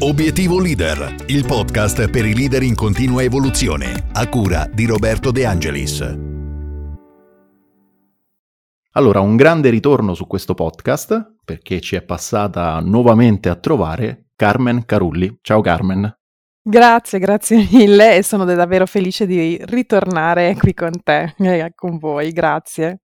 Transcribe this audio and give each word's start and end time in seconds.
Obiettivo 0.00 0.60
Leader, 0.60 1.24
il 1.26 1.44
podcast 1.44 2.08
per 2.08 2.24
i 2.24 2.32
leader 2.32 2.62
in 2.62 2.76
continua 2.76 3.20
evoluzione, 3.24 4.06
a 4.12 4.28
cura 4.28 4.64
di 4.72 4.86
Roberto 4.86 5.32
De 5.32 5.44
Angelis. 5.44 6.18
Allora, 8.92 9.18
un 9.18 9.34
grande 9.34 9.70
ritorno 9.70 10.14
su 10.14 10.28
questo 10.28 10.54
podcast, 10.54 11.38
perché 11.44 11.80
ci 11.80 11.96
è 11.96 12.02
passata 12.02 12.78
nuovamente 12.78 13.48
a 13.48 13.56
trovare 13.56 14.28
Carmen 14.36 14.84
Carulli. 14.84 15.36
Ciao 15.42 15.60
Carmen. 15.62 16.16
Grazie, 16.62 17.18
grazie 17.18 17.66
mille 17.68 18.18
e 18.18 18.22
sono 18.22 18.44
davvero 18.44 18.86
felice 18.86 19.26
di 19.26 19.60
ritornare 19.64 20.54
qui 20.54 20.74
con 20.74 20.92
te, 21.02 21.34
e 21.38 21.72
con 21.74 21.98
voi, 21.98 22.30
grazie. 22.30 23.00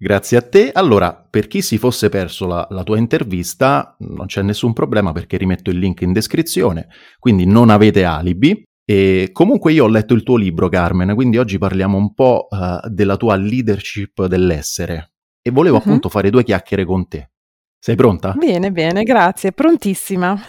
Grazie 0.00 0.36
a 0.36 0.42
te. 0.42 0.70
Allora, 0.72 1.12
per 1.12 1.48
chi 1.48 1.60
si 1.60 1.76
fosse 1.76 2.08
perso 2.08 2.46
la, 2.46 2.64
la, 2.70 2.84
tua 2.84 2.98
intervista, 2.98 3.96
non 3.98 4.26
c'è 4.26 4.42
nessun 4.42 4.72
problema 4.72 5.10
perché 5.10 5.36
rimetto 5.36 5.70
il 5.70 5.78
link 5.78 6.02
in 6.02 6.12
descrizione, 6.12 6.86
quindi 7.18 7.44
non 7.44 7.68
avete 7.68 8.04
alibi. 8.04 8.62
E 8.84 9.30
comunque 9.32 9.72
io 9.72 9.84
ho 9.84 9.88
letto 9.88 10.14
il 10.14 10.22
tuo 10.22 10.36
libro, 10.36 10.68
Carmen, 10.68 11.14
quindi 11.16 11.36
oggi 11.36 11.58
parliamo 11.58 11.98
un 11.98 12.14
po' 12.14 12.46
uh, 12.48 12.88
della 12.88 13.16
tua 13.16 13.34
leadership 13.34 14.24
dell'essere 14.26 15.14
e 15.42 15.50
volevo 15.50 15.76
uh-huh. 15.76 15.82
appunto 15.82 16.08
fare 16.08 16.30
due 16.30 16.44
chiacchiere 16.44 16.84
con 16.84 17.08
te. 17.08 17.30
Sei 17.78 17.96
pronta? 17.96 18.32
Bene, 18.32 18.70
bene, 18.70 19.02
grazie, 19.02 19.50
prontissima. 19.52 20.40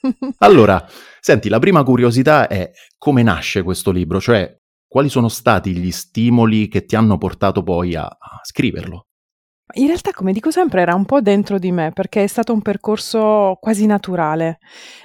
allora, 0.38 0.86
senti, 1.20 1.48
la 1.48 1.58
prima 1.58 1.82
curiosità 1.82 2.48
è 2.48 2.70
come 2.98 3.22
nasce 3.22 3.62
questo 3.62 3.90
libro, 3.90 4.20
cioè 4.20 4.59
quali 4.90 5.08
sono 5.08 5.28
stati 5.28 5.76
gli 5.76 5.92
stimoli 5.92 6.66
che 6.66 6.84
ti 6.84 6.96
hanno 6.96 7.16
portato 7.16 7.62
poi 7.62 7.94
a, 7.94 8.06
a 8.06 8.40
scriverlo? 8.42 9.09
In 9.74 9.86
realtà, 9.86 10.12
come 10.12 10.32
dico 10.32 10.50
sempre, 10.50 10.80
era 10.80 10.94
un 10.94 11.04
po' 11.04 11.20
dentro 11.20 11.58
di 11.58 11.70
me 11.70 11.92
perché 11.92 12.24
è 12.24 12.26
stato 12.26 12.52
un 12.52 12.62
percorso 12.62 13.56
quasi 13.60 13.86
naturale 13.86 14.58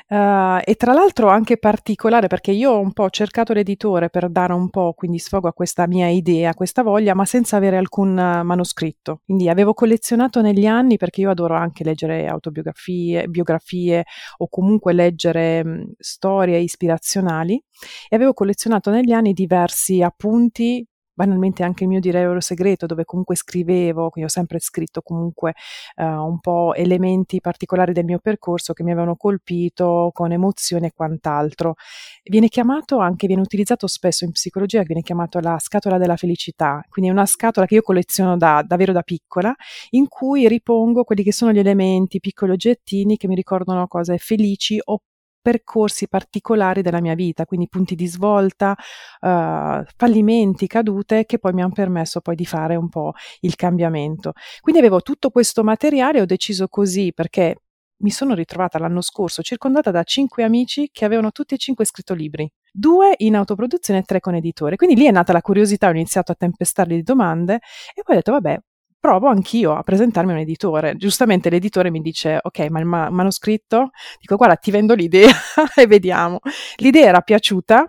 uh, 0.07 0.59
e 0.63 0.75
tra 0.77 0.93
l'altro 0.93 1.29
anche 1.29 1.57
particolare 1.57 2.27
perché 2.27 2.51
io 2.51 2.71
ho 2.71 2.79
un 2.79 2.91
po' 2.93 3.09
cercato 3.09 3.53
l'editore 3.53 4.09
per 4.09 4.29
dare 4.29 4.53
un 4.53 4.69
po' 4.69 4.93
quindi 4.93 5.19
sfogo 5.19 5.47
a 5.47 5.53
questa 5.53 5.87
mia 5.87 6.07
idea, 6.07 6.51
a 6.51 6.53
questa 6.53 6.83
voglia, 6.83 7.13
ma 7.13 7.25
senza 7.25 7.57
avere 7.57 7.77
alcun 7.77 8.13
manoscritto. 8.13 9.21
Quindi 9.25 9.49
avevo 9.49 9.73
collezionato 9.73 10.41
negli 10.41 10.65
anni 10.65 10.97
perché 10.97 11.21
io 11.21 11.29
adoro 11.29 11.55
anche 11.55 11.83
leggere 11.83 12.27
autobiografie, 12.27 13.27
biografie 13.27 14.03
o 14.37 14.47
comunque 14.49 14.93
leggere 14.93 15.63
mh, 15.63 15.91
storie 15.99 16.59
ispirazionali 16.59 17.61
e 18.09 18.15
avevo 18.15 18.33
collezionato 18.33 18.89
negli 18.89 19.11
anni 19.11 19.33
diversi 19.33 20.01
appunti 20.01 20.85
banalmente 21.15 21.63
anche 21.63 21.83
il 21.83 21.89
mio 21.89 21.99
diario 21.99 22.39
segreto 22.41 22.85
dove 22.85 23.05
comunque 23.05 23.35
scrivevo, 23.35 24.09
quindi 24.09 24.29
ho 24.29 24.33
sempre 24.33 24.59
scritto 24.59 25.01
comunque 25.01 25.53
uh, 25.95 26.03
un 26.03 26.39
po' 26.39 26.73
elementi 26.75 27.39
particolari 27.41 27.93
del 27.93 28.05
mio 28.05 28.19
percorso 28.19 28.73
che 28.73 28.83
mi 28.83 28.91
avevano 28.91 29.15
colpito 29.15 30.11
con 30.13 30.31
emozione 30.31 30.87
e 30.87 30.91
quant'altro. 30.93 31.75
Viene 32.23 32.49
chiamato 32.49 32.99
anche, 32.99 33.27
viene 33.27 33.41
utilizzato 33.41 33.87
spesso 33.87 34.25
in 34.25 34.31
psicologia, 34.31 34.83
viene 34.83 35.01
chiamato 35.01 35.39
la 35.39 35.57
scatola 35.59 35.97
della 35.97 36.17
felicità, 36.17 36.83
quindi 36.89 37.09
è 37.09 37.13
una 37.13 37.25
scatola 37.25 37.65
che 37.65 37.75
io 37.75 37.81
colleziono 37.81 38.37
da, 38.37 38.63
davvero 38.65 38.91
da 38.91 39.01
piccola, 39.01 39.55
in 39.91 40.07
cui 40.07 40.47
ripongo 40.47 41.03
quelli 41.03 41.23
che 41.23 41.31
sono 41.31 41.51
gli 41.51 41.59
elementi, 41.59 42.19
piccoli 42.19 42.51
oggettini 42.51 43.17
che 43.17 43.27
mi 43.27 43.35
ricordano 43.35 43.87
cose 43.87 44.17
felici 44.17 44.79
o 44.83 44.99
percorsi 45.45 46.07
particolari 46.07 46.81
della 46.81 46.99
mia 46.99 47.13
vita, 47.13 47.45
quindi 47.45 47.67
punti 47.69 47.93
di 47.93 48.07
svolta, 48.07 48.71
uh, 48.71 49.83
fallimenti, 49.95 50.65
cadute 50.65 51.25
che 51.25 51.37
poi 51.37 51.53
mi 51.53 51.61
hanno 51.61 51.71
permesso 51.71 52.19
poi 52.19 52.33
di 52.33 52.47
fare 52.47 52.75
un 52.75 52.89
po' 52.89 53.13
il 53.41 53.55
cambiamento. 53.55 54.33
Quindi 54.59 54.81
avevo 54.81 55.01
tutto 55.01 55.29
questo 55.29 55.63
materiale, 55.63 56.19
ho 56.19 56.25
deciso 56.25 56.67
così 56.67 57.13
perché 57.13 57.57
mi 57.97 58.09
sono 58.09 58.33
ritrovata 58.33 58.79
l'anno 58.79 59.01
scorso 59.01 59.43
circondata 59.43 59.91
da 59.91 60.01
cinque 60.01 60.43
amici 60.43 60.89
che 60.91 61.05
avevano 61.05 61.31
tutti 61.31 61.53
e 61.53 61.57
cinque 61.57 61.85
scritto 61.85 62.15
libri, 62.15 62.51
due 62.71 63.13
in 63.17 63.35
autoproduzione 63.35 63.99
e 63.99 64.03
tre 64.03 64.19
con 64.19 64.33
editore. 64.33 64.77
Quindi 64.77 64.95
lì 64.95 65.05
è 65.05 65.11
nata 65.11 65.31
la 65.31 65.41
curiosità, 65.41 65.89
ho 65.89 65.91
iniziato 65.91 66.31
a 66.31 66.35
tempestarli 66.35 66.95
di 66.95 67.03
domande 67.03 67.59
e 67.93 68.01
poi 68.03 68.15
ho 68.15 68.17
detto 68.17 68.31
vabbè, 68.31 68.59
provo 68.99 69.27
anch'io 69.27 69.73
a 69.73 69.83
presentarmi 69.83 70.31
a 70.31 70.35
un 70.35 70.41
editore. 70.41 70.95
Giustamente 70.95 71.49
l'editore 71.49 71.91
mi 71.91 72.01
dice, 72.01 72.39
ok, 72.41 72.67
ma 72.69 72.79
il 72.79 72.85
ma- 72.85 73.09
manoscritto? 73.09 73.91
Dico, 74.19 74.35
guarda, 74.35 74.55
ti 74.55 74.71
vendo 74.71 74.93
l'idea 74.93 75.31
e 75.75 75.87
vediamo. 75.87 76.39
L'idea 76.77 77.07
era 77.07 77.21
piaciuta 77.21 77.85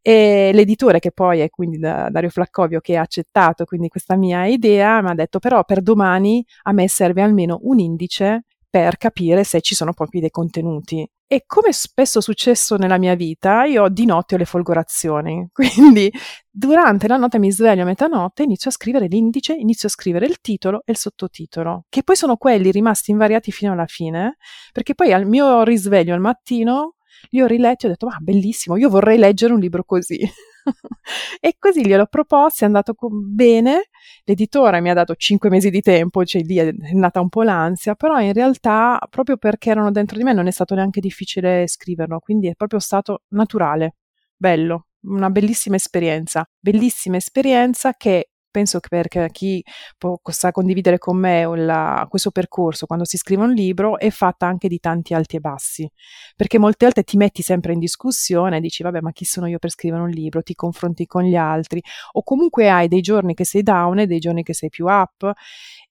e 0.00 0.50
l'editore, 0.54 1.00
che 1.00 1.10
poi 1.10 1.40
è 1.40 1.50
quindi 1.50 1.78
da 1.78 2.08
Dario 2.10 2.30
Flaccovio, 2.30 2.80
che 2.80 2.96
ha 2.96 3.00
accettato 3.02 3.64
quindi 3.64 3.88
questa 3.88 4.16
mia 4.16 4.46
idea, 4.46 5.02
mi 5.02 5.10
ha 5.10 5.14
detto, 5.14 5.38
però 5.40 5.64
per 5.64 5.82
domani 5.82 6.44
a 6.62 6.72
me 6.72 6.88
serve 6.88 7.22
almeno 7.22 7.58
un 7.62 7.78
indice 7.80 8.44
per 8.76 8.98
capire 8.98 9.42
se 9.42 9.62
ci 9.62 9.74
sono 9.74 9.94
proprio 9.94 10.20
dei 10.20 10.28
contenuti. 10.28 11.08
E 11.26 11.44
come 11.46 11.72
spesso 11.72 12.18
è 12.18 12.22
successo 12.22 12.76
nella 12.76 12.98
mia 12.98 13.14
vita, 13.14 13.64
io 13.64 13.88
di 13.88 14.04
notte 14.04 14.34
ho 14.34 14.38
le 14.38 14.44
folgorazioni, 14.44 15.48
quindi 15.50 16.12
durante 16.50 17.08
la 17.08 17.16
notte 17.16 17.38
mi 17.38 17.50
sveglio 17.50 17.82
a 17.82 17.86
metà 17.86 18.06
notte, 18.06 18.42
inizio 18.42 18.68
a 18.68 18.74
scrivere 18.74 19.06
l'indice, 19.06 19.54
inizio 19.54 19.88
a 19.88 19.90
scrivere 19.90 20.26
il 20.26 20.40
titolo 20.42 20.82
e 20.84 20.92
il 20.92 20.98
sottotitolo, 20.98 21.86
che 21.88 22.02
poi 22.02 22.16
sono 22.16 22.36
quelli 22.36 22.70
rimasti 22.70 23.12
invariati 23.12 23.50
fino 23.50 23.72
alla 23.72 23.86
fine, 23.86 24.36
perché 24.72 24.94
poi 24.94 25.14
al 25.14 25.26
mio 25.26 25.62
risveglio 25.62 26.12
al 26.12 26.20
mattino 26.20 26.96
li 27.30 27.40
ho 27.40 27.46
riletti 27.46 27.86
e 27.86 27.88
ho 27.88 27.92
detto, 27.92 28.08
ah, 28.08 28.18
bellissimo, 28.20 28.76
io 28.76 28.90
vorrei 28.90 29.16
leggere 29.16 29.54
un 29.54 29.58
libro 29.58 29.84
così. 29.84 30.18
e 31.40 31.56
così 31.58 31.86
gliel'ho 31.86 32.06
proposto, 32.06 32.64
è 32.64 32.66
andato 32.66 32.94
bene, 33.10 33.88
l'editore 34.26 34.80
mi 34.80 34.90
ha 34.90 34.94
dato 34.94 35.14
cinque 35.14 35.48
mesi 35.48 35.70
di 35.70 35.80
tempo, 35.80 36.24
cioè 36.24 36.42
lì 36.42 36.56
è 36.56 36.72
nata 36.92 37.20
un 37.20 37.28
po' 37.28 37.42
l'ansia, 37.42 37.94
però 37.94 38.20
in 38.20 38.32
realtà 38.32 38.98
proprio 39.08 39.36
perché 39.36 39.70
erano 39.70 39.92
dentro 39.92 40.18
di 40.18 40.24
me 40.24 40.32
non 40.32 40.48
è 40.48 40.50
stato 40.50 40.74
neanche 40.74 41.00
difficile 41.00 41.66
scriverlo, 41.68 42.18
quindi 42.18 42.48
è 42.48 42.54
proprio 42.54 42.80
stato 42.80 43.22
naturale, 43.28 43.94
bello, 44.36 44.88
una 45.02 45.30
bellissima 45.30 45.76
esperienza, 45.76 46.44
bellissima 46.58 47.16
esperienza 47.16 47.92
che 47.94 48.30
penso 48.56 48.80
che 48.80 48.88
per 48.88 49.30
chi 49.32 49.62
possa 49.98 50.50
condividere 50.50 50.96
con 50.96 51.18
me 51.18 51.44
la, 51.56 52.06
questo 52.08 52.30
percorso 52.30 52.86
quando 52.86 53.04
si 53.04 53.18
scrive 53.18 53.42
un 53.42 53.52
libro 53.52 53.98
è 53.98 54.08
fatta 54.08 54.46
anche 54.46 54.66
di 54.66 54.78
tanti 54.78 55.12
alti 55.12 55.36
e 55.36 55.40
bassi, 55.40 55.86
perché 56.34 56.58
molte 56.58 56.86
volte 56.86 57.02
ti 57.02 57.18
metti 57.18 57.42
sempre 57.42 57.74
in 57.74 57.78
discussione, 57.78 58.60
dici 58.60 58.82
vabbè 58.82 59.00
ma 59.02 59.12
chi 59.12 59.26
sono 59.26 59.46
io 59.46 59.58
per 59.58 59.70
scrivere 59.70 60.00
un 60.00 60.08
libro, 60.08 60.40
ti 60.42 60.54
confronti 60.54 61.04
con 61.04 61.24
gli 61.24 61.36
altri. 61.36 61.82
O 62.12 62.22
comunque 62.22 62.70
hai 62.70 62.88
dei 62.88 63.02
giorni 63.02 63.34
che 63.34 63.44
sei 63.44 63.62
down 63.62 63.98
e 63.98 64.06
dei 64.06 64.20
giorni 64.20 64.42
che 64.42 64.54
sei 64.54 64.70
più 64.70 64.86
up. 64.86 65.30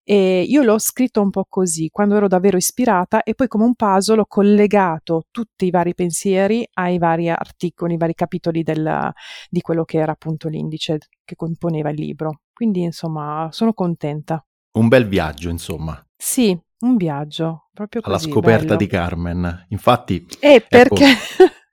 E 0.07 0.41
io 0.41 0.61
l'ho 0.61 0.77
scritto 0.77 1.21
un 1.21 1.31
po' 1.31 1.45
così, 1.49 1.89
quando 1.89 2.15
ero 2.15 2.27
davvero 2.27 2.57
ispirata 2.57 3.23
e 3.23 3.33
poi 3.33 3.47
come 3.47 3.63
un 3.63 3.73
puzzle 3.73 4.19
ho 4.19 4.25
collegato 4.27 5.23
tutti 5.31 5.65
i 5.65 5.71
vari 5.71 5.95
pensieri 5.95 6.67
ai 6.73 6.99
vari 6.99 7.29
articoli, 7.29 7.93
ai 7.93 7.97
vari 7.97 8.13
capitoli 8.13 8.61
del, 8.61 9.11
di 9.49 9.61
quello 9.61 9.83
che 9.83 9.97
era 9.97 10.11
appunto 10.11 10.47
l'indice 10.47 10.99
che 11.23 11.35
componeva 11.35 11.89
il 11.89 11.99
libro. 11.99 12.41
Quindi, 12.55 12.83
insomma, 12.83 13.49
sono 13.51 13.73
contenta. 13.73 14.43
Un 14.77 14.87
bel 14.87 15.07
viaggio, 15.07 15.49
insomma. 15.49 16.01
Sì, 16.15 16.57
un 16.79 16.95
viaggio, 16.95 17.67
proprio 17.73 18.01
così. 18.01 18.15
Alla 18.15 18.33
scoperta 18.33 18.65
bello. 18.65 18.77
di 18.77 18.87
Carmen. 18.87 19.65
Infatti... 19.69 20.25
E 20.39 20.55
ecco, 20.55 20.67
perché... 20.69 21.05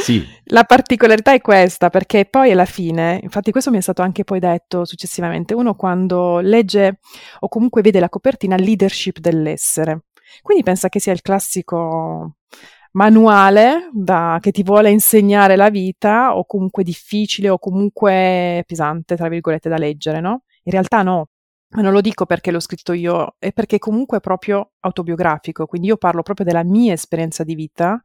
Sì. 0.00 0.26
La 0.46 0.64
particolarità 0.64 1.32
è 1.32 1.40
questa, 1.40 1.88
perché 1.88 2.24
poi 2.24 2.50
alla 2.50 2.64
fine, 2.64 3.20
infatti 3.22 3.52
questo 3.52 3.70
mi 3.70 3.78
è 3.78 3.80
stato 3.80 4.02
anche 4.02 4.24
poi 4.24 4.40
detto 4.40 4.84
successivamente, 4.84 5.54
uno 5.54 5.74
quando 5.74 6.40
legge 6.40 6.98
o 7.40 7.48
comunque 7.48 7.80
vede 7.80 8.00
la 8.00 8.08
copertina 8.08 8.56
leadership 8.56 9.18
dell'essere, 9.18 10.06
quindi 10.42 10.64
pensa 10.64 10.88
che 10.88 11.00
sia 11.00 11.12
il 11.12 11.22
classico 11.22 12.38
manuale 12.94 13.88
da, 13.92 14.38
che 14.40 14.50
ti 14.50 14.62
vuole 14.62 14.90
insegnare 14.90 15.56
la 15.56 15.70
vita 15.70 16.36
o 16.36 16.44
comunque 16.44 16.82
difficile 16.82 17.48
o 17.48 17.58
comunque 17.58 18.64
pesante, 18.66 19.16
tra 19.16 19.28
virgolette, 19.28 19.68
da 19.68 19.76
leggere, 19.76 20.20
no? 20.20 20.42
In 20.64 20.72
realtà 20.72 21.02
no, 21.02 21.28
ma 21.70 21.82
non 21.82 21.92
lo 21.92 22.00
dico 22.00 22.24
perché 22.24 22.50
l'ho 22.50 22.60
scritto 22.60 22.92
io, 22.92 23.34
è 23.38 23.52
perché 23.52 23.78
comunque 23.78 24.18
è 24.18 24.20
proprio 24.20 24.72
autobiografico, 24.80 25.66
quindi 25.66 25.88
io 25.88 25.96
parlo 25.96 26.22
proprio 26.22 26.46
della 26.46 26.62
mia 26.62 26.92
esperienza 26.92 27.42
di 27.42 27.54
vita, 27.54 28.00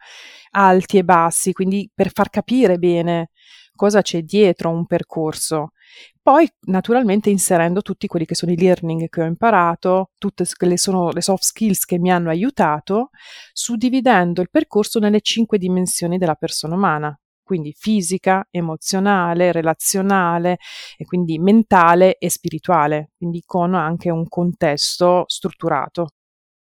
alti 0.51 0.97
e 0.97 1.03
bassi, 1.03 1.53
quindi 1.53 1.89
per 1.93 2.11
far 2.11 2.29
capire 2.29 2.77
bene 2.77 3.29
cosa 3.75 4.01
c'è 4.01 4.23
dietro 4.23 4.71
un 4.71 4.85
percorso. 4.85 5.71
Poi, 6.21 6.47
naturalmente, 6.67 7.29
inserendo 7.29 7.81
tutti 7.81 8.07
quelli 8.07 8.25
che 8.25 8.35
sono 8.35 8.51
i 8.51 8.57
learning 8.57 9.09
che 9.09 9.21
ho 9.21 9.25
imparato, 9.25 10.11
tutte 10.17 10.45
quelle 10.57 10.77
sono 10.77 11.09
le 11.09 11.21
soft 11.21 11.43
skills 11.43 11.85
che 11.85 11.97
mi 11.97 12.11
hanno 12.11 12.29
aiutato, 12.29 13.09
suddividendo 13.51 14.41
il 14.41 14.49
percorso 14.49 14.99
nelle 14.99 15.21
cinque 15.21 15.57
dimensioni 15.57 16.17
della 16.17 16.35
persona 16.35 16.75
umana, 16.75 17.19
quindi 17.41 17.73
fisica, 17.75 18.45
emozionale, 18.51 19.51
relazionale 19.51 20.59
e 20.97 21.05
quindi 21.05 21.39
mentale 21.39 22.17
e 22.17 22.29
spirituale, 22.29 23.11
quindi 23.17 23.41
con 23.43 23.73
anche 23.73 24.11
un 24.11 24.27
contesto 24.27 25.23
strutturato. 25.25 26.09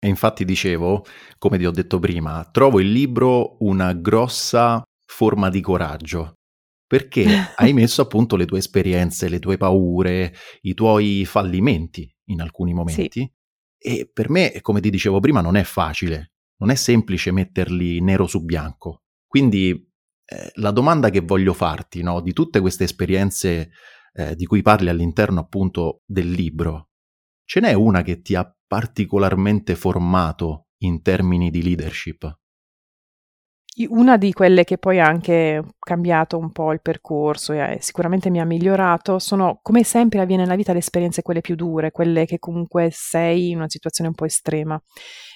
E 0.01 0.09
infatti 0.09 0.45
dicevo, 0.45 1.05
come 1.39 1.59
ti 1.59 1.65
ho 1.65 1.71
detto 1.71 1.99
prima, 1.99 2.47
trovo 2.51 2.81
il 2.81 2.91
libro 2.91 3.57
una 3.61 3.93
grossa 3.93 4.83
forma 5.07 5.49
di 5.49 5.61
coraggio, 5.61 6.35
perché 6.87 7.27
hai 7.57 7.73
messo 7.73 8.03
appunto 8.03 8.37
le 8.37 8.47
tue 8.47 8.59
esperienze, 8.59 9.29
le 9.29 9.39
tue 9.39 9.57
paure, 9.57 10.35
i 10.63 10.75
tuoi 10.75 11.25
fallimenti 11.25 12.13
in 12.27 12.41
alcuni 12.41 12.73
momenti. 12.73 13.21
Sì. 13.21 13.33
E 13.79 14.11
per 14.11 14.31
me, 14.31 14.59
come 14.63 14.81
ti 14.81 14.91
dicevo 14.91 15.21
prima, 15.21 15.41
non 15.41 15.57
è 15.57 15.63
facile 15.63 16.35
non 16.59 16.71
è 16.71 16.75
semplice 16.75 17.31
metterli 17.31 18.01
nero 18.01 18.27
su 18.27 18.45
bianco. 18.45 19.03
Quindi 19.27 19.71
eh, 19.71 20.51
la 20.55 20.71
domanda 20.71 21.11
che 21.11 21.21
voglio 21.21 21.53
farti, 21.53 22.03
no, 22.03 22.21
di 22.21 22.33
tutte 22.33 22.61
queste 22.61 22.85
esperienze 22.85 23.71
eh, 24.13 24.35
di 24.37 24.47
cui 24.47 24.63
parli 24.63 24.89
all'interno 24.89 25.41
appunto 25.41 26.03
del 26.07 26.31
libro, 26.31 26.91
ce 27.45 27.61
n'è 27.61 27.73
una 27.73 28.03
che 28.03 28.23
ti 28.23 28.35
ha 28.35 28.51
particolarmente 28.67 29.75
formato 29.75 30.69
in 30.79 31.03
termini 31.03 31.51
di 31.51 31.63
leadership? 31.63 32.41
Una 33.89 34.17
di 34.17 34.33
quelle 34.33 34.63
che 34.63 34.79
poi 34.79 35.01
ha 35.01 35.07
anche 35.07 35.61
cambiato 35.81 36.39
un 36.39 36.53
po' 36.53 36.71
il 36.73 36.81
percorso 36.81 37.53
e 37.53 37.79
sicuramente 37.81 38.31
mi 38.31 38.39
ha 38.39 38.45
migliorato 38.45 39.19
sono, 39.19 39.59
come 39.63 39.83
sempre 39.83 40.21
avviene 40.21 40.45
nella 40.45 40.55
vita, 40.55 40.73
le 40.73 40.79
esperienze 40.79 41.23
quelle 41.23 41.41
più 41.41 41.57
dure, 41.57 41.91
quelle 41.91 42.25
che 42.25 42.39
comunque 42.39 42.91
sei 42.93 43.51
in 43.51 43.57
una 43.57 43.69
situazione 43.69 44.11
un 44.11 44.15
po' 44.15 44.27
estrema. 44.27 44.81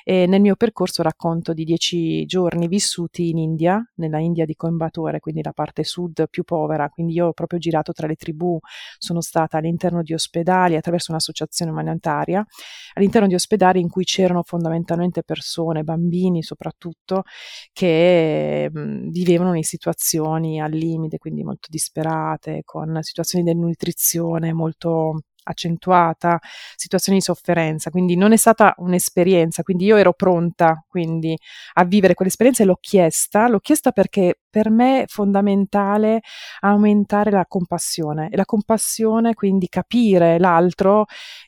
E 0.04 0.26
nel 0.26 0.40
mio 0.40 0.56
percorso 0.56 1.02
racconto 1.02 1.52
di 1.52 1.64
dieci 1.64 2.24
giorni 2.26 2.68
vissuti 2.68 3.28
in 3.30 3.38
India, 3.38 3.82
nella 3.96 4.18
India 4.18 4.44
di 4.44 4.54
Coimbatore, 4.54 5.20
quindi 5.20 5.42
la 5.42 5.52
parte 5.52 5.84
sud 5.84 6.26
più 6.30 6.44
povera. 6.44 6.88
Quindi 6.88 7.14
io 7.14 7.26
ho 7.28 7.32
proprio 7.32 7.58
girato 7.58 7.92
tra 7.92 8.06
le 8.06 8.14
tribù, 8.16 8.58
sono 8.98 9.20
stata 9.20 9.58
all'interno 9.58 10.02
di 10.02 10.14
ospedali 10.14 10.76
attraverso 10.76 11.10
un'associazione 11.12 11.70
umanitaria, 11.70 12.44
all'interno 12.94 13.26
di 13.28 13.34
ospedali 13.34 13.80
in 13.80 13.88
cui 13.88 14.04
c'erano 14.04 14.42
fondamentalmente 14.42 15.22
persone, 15.22 15.82
bambini 15.82 16.42
soprattutto, 16.42 17.22
che 17.72 18.68
mh, 18.72 19.10
vivevano 19.10 19.54
in 19.54 19.64
situazioni 19.64 20.60
al 20.60 20.70
limite, 20.72 21.18
quindi 21.18 21.42
molto 21.44 21.68
disperate, 21.70 22.62
con 22.64 22.98
situazioni 23.02 23.44
di 23.44 23.54
nutrizione 23.58 24.52
molto 24.52 25.20
accentuata, 25.48 26.38
situazioni 26.76 27.18
di 27.18 27.24
sofferenza, 27.24 27.90
quindi 27.90 28.16
non 28.16 28.32
è 28.32 28.36
stata 28.36 28.74
un'esperienza, 28.78 29.62
quindi 29.62 29.84
io 29.84 29.96
ero 29.96 30.12
pronta 30.12 30.84
quindi 30.88 31.36
a 31.74 31.84
vivere 31.84 32.14
quell'esperienza 32.14 32.62
e 32.62 32.66
l'ho 32.66 32.78
chiesta, 32.80 33.48
l'ho 33.48 33.60
chiesta 33.60 33.92
perché 33.92 34.40
per 34.48 34.70
me 34.70 35.02
è 35.02 35.06
fondamentale 35.06 36.20
aumentare 36.60 37.30
la 37.30 37.46
compassione 37.46 38.28
e 38.30 38.36
la 38.36 38.44
compassione 38.44 39.34
quindi 39.34 39.68
capire 39.68 40.38
l'altro 40.38 41.06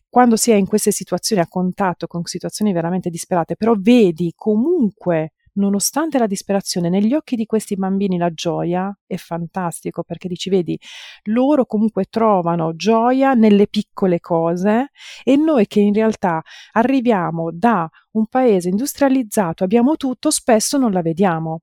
quando 0.09 0.37
si 0.37 0.51
è 0.51 0.55
in 0.55 0.67
queste 0.67 0.91
situazioni 0.91 1.41
a 1.41 1.47
contatto 1.49 2.07
con 2.09 2.25
situazioni 2.25 2.73
veramente 2.73 3.11
disperate, 3.11 3.55
però 3.55 3.75
vedi 3.79 4.33
comunque 4.35 5.33
nonostante 5.61 6.19
la 6.19 6.27
disperazione, 6.27 6.89
negli 6.89 7.15
occhi 7.15 7.37
di 7.37 7.47
questi 7.47 7.77
bambini 7.77 8.19
la 8.19 8.33
gioia 8.33 8.93
è 9.07 9.17
fantastico 9.17 10.03
perché 10.03 10.27
dici, 10.27 10.51
vedi, 10.51 10.77
loro 11.25 11.67
comunque 11.67 12.07
trovano 12.11 12.75
gioia 12.75 13.35
nelle 13.35 13.69
piccole 13.69 14.19
cose 14.19 14.91
e 15.23 15.37
noi 15.37 15.67
che 15.69 15.81
in 15.81 15.93
realtà 15.93 16.43
arriviamo 16.73 17.51
da 17.53 17.89
un 18.13 18.27
paese 18.27 18.69
industrializzato, 18.69 19.63
abbiamo 19.63 19.97
tutto, 19.97 20.31
spesso 20.31 20.79
non 20.79 20.91
la 20.91 21.03
vediamo. 21.03 21.63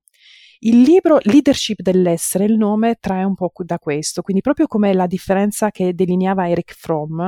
Il 0.59 0.81
libro 0.81 1.19
Leadership 1.21 1.81
dell'essere, 1.81 2.45
il 2.45 2.57
nome 2.57 2.95
trae 2.99 3.23
un 3.23 3.35
po' 3.35 3.51
da 3.57 3.77
questo, 3.77 4.23
quindi 4.23 4.41
proprio 4.41 4.65
come 4.65 4.91
la 4.93 5.05
differenza 5.05 5.69
che 5.69 5.93
delineava 5.93 6.49
Eric 6.49 6.73
Fromm 6.73 7.21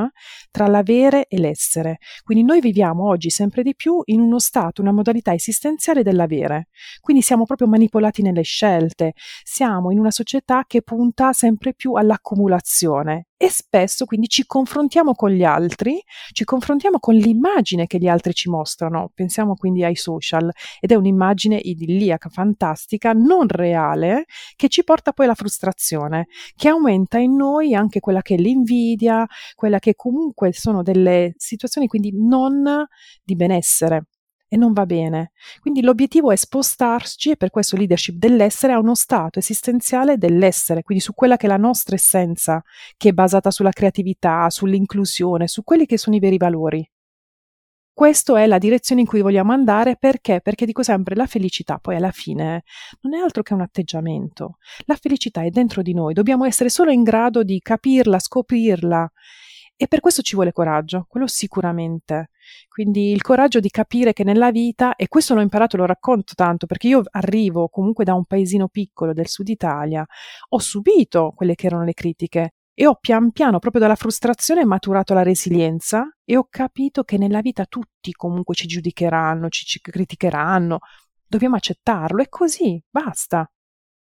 tra 0.50 0.68
l'avere 0.68 1.28
e 1.28 1.38
l'essere. 1.38 1.98
Quindi 2.24 2.44
noi 2.44 2.60
viviamo 2.60 3.08
oggi 3.08 3.30
sempre 3.30 3.62
di 3.62 3.76
più 3.76 4.02
in 4.06 4.20
uno 4.20 4.40
stato, 4.40 4.82
una 4.82 4.92
modalità 4.92 5.32
esistenziale 5.32 6.02
dell'avere. 6.02 6.70
Quindi 7.02 7.22
siamo 7.22 7.46
proprio 7.46 7.68
manipolati 7.68 8.24
nelle 8.24 8.42
scelte, 8.42 9.14
siamo 9.44 9.92
in 9.92 10.00
una 10.00 10.12
società 10.12 10.64
che 10.66 10.82
punta 10.82 11.32
sempre 11.32 11.76
più 11.76 11.94
all'accumulazione 11.94 13.29
e 13.42 13.50
spesso 13.50 14.04
quindi 14.04 14.28
ci 14.28 14.46
confrontiamo 14.46 15.14
con 15.14 15.30
gli 15.30 15.46
altri, 15.46 16.04
ci 16.34 16.44
confrontiamo 16.44 17.00
con 17.00 17.16
l'immagine 17.16 17.88
che 17.88 17.98
gli 17.98 18.10
altri 18.10 18.34
ci 18.34 18.50
mostrano, 18.50 19.12
pensiamo 19.16 19.56
quindi 19.56 19.82
ai 19.86 19.96
social. 19.96 20.52
Ed 20.82 20.92
è 20.92 20.96
un'immagine 20.96 21.56
idilliaca, 21.56 22.28
fantastica, 22.28 23.14
non 23.14 23.48
reale, 23.48 24.26
che 24.58 24.68
ci 24.68 24.84
porta 24.84 25.14
poi 25.14 25.28
alla 25.28 25.36
frustrazione, 25.36 26.28
che 26.54 26.68
aumenta 26.68 27.18
in 27.18 27.38
noi 27.38 27.74
anche 27.74 28.02
quella 28.02 28.22
che 28.22 28.36
è 28.36 28.38
l'invidia, 28.38 29.26
quella 29.56 29.80
che 29.80 29.96
comunque 29.96 30.52
sono 30.52 30.84
delle 30.84 31.34
situazioni 31.38 31.88
quindi 31.88 32.12
non 32.14 32.86
di 33.24 33.36
benessere 33.38 34.08
e 34.50 34.58
non 34.58 34.74
va 34.74 34.86
bene. 34.86 35.32
Quindi 35.62 35.82
l'obiettivo 35.82 36.32
è 36.32 36.36
spostarci, 36.36 37.32
e 37.32 37.38
per 37.38 37.52
questo 37.52 37.78
leadership 37.78 38.16
dell'essere, 38.16 38.74
a 38.74 38.80
uno 38.80 38.96
stato 38.96 39.40
esistenziale 39.40 40.18
dell'essere, 40.18 40.84
quindi 40.84 41.04
su 41.04 41.14
quella 41.14 41.38
che 41.38 41.46
è 41.46 41.50
la 41.50 41.58
nostra 41.58 41.96
essenza, 41.96 42.62
che 42.98 43.10
è 43.10 43.14
basata 43.14 43.52
sulla 43.52 43.72
creatività, 43.72 44.50
sull'inclusione, 44.50 45.48
su 45.48 45.64
quelli 45.64 45.86
che 45.86 45.98
sono 45.98 46.16
i 46.16 46.20
veri 46.20 46.38
valori. 46.38 46.90
Questa 48.00 48.40
è 48.42 48.48
la 48.48 48.60
direzione 48.60 49.02
in 49.02 49.08
cui 49.08 49.20
vogliamo 49.20 49.52
andare 49.52 49.98
perché? 49.98 50.40
Perché 50.40 50.66
dico 50.66 50.84
sempre 50.84 51.16
la 51.16 51.26
felicità 51.26 51.80
poi 51.80 51.98
alla 51.98 52.12
fine 52.12 52.64
non 53.02 53.14
è 53.14 53.20
altro 53.22 53.44
che 53.44 53.54
un 53.54 53.60
atteggiamento. 53.60 54.56
La 54.86 54.96
felicità 54.96 55.44
è 55.44 55.50
dentro 55.50 55.82
di 55.82 55.94
noi, 55.94 56.14
dobbiamo 56.14 56.46
essere 56.46 56.70
solo 56.70 56.92
in 56.92 57.04
grado 57.04 57.44
di 57.44 57.60
capirla, 57.60 58.18
scoprirla 58.18 59.12
e 59.82 59.88
per 59.88 60.02
questo 60.02 60.22
ci 60.22 60.36
vuole 60.36 60.52
coraggio, 60.52 61.06
quello 61.08 61.26
sicuramente. 61.26 62.32
Quindi 62.68 63.12
il 63.12 63.22
coraggio 63.22 63.62
di 63.62 63.70
capire 63.70 64.12
che 64.12 64.26
nella 64.26 64.52
vita, 64.52 64.98
e 64.98 65.08
questo 65.08 65.34
l'ho 65.34 65.40
imparato, 65.40 65.78
lo 65.78 65.86
racconto 65.86 66.34
tanto, 66.36 66.66
perché 66.66 66.90
io 66.90 67.02
arrivo 67.12 67.70
comunque 67.70 68.04
da 68.04 68.14
un 68.14 68.26
paesino 68.26 68.68
piccolo 68.68 69.14
del 69.14 69.30
sud 69.30 69.48
Italia, 69.48 70.06
ho 70.50 70.60
subito 70.60 71.32
quelle 71.34 71.56
che 71.56 71.68
erano 71.68 71.86
le 71.86 71.94
critiche 71.94 72.56
e 72.74 72.88
ho 72.88 72.96
pian 72.96 73.32
piano, 73.32 73.60
proprio 73.60 73.82
dalla 73.82 73.96
frustrazione, 73.96 74.66
maturato 74.66 75.14
la 75.14 75.24
resilienza 75.24 76.14
e 76.26 76.36
ho 76.36 76.46
capito 76.50 77.04
che 77.04 77.18
nella 77.18 77.40
vita 77.40 77.66
tutti 77.66 78.12
comunque 78.12 78.56
ci 78.56 78.68
giudicheranno, 78.68 79.48
ci, 79.48 79.64
ci 79.64 79.80
criticheranno, 79.80 80.80
dobbiamo 81.26 81.56
accettarlo, 81.56 82.22
è 82.22 82.28
così, 82.28 82.84
basta. 82.90 83.50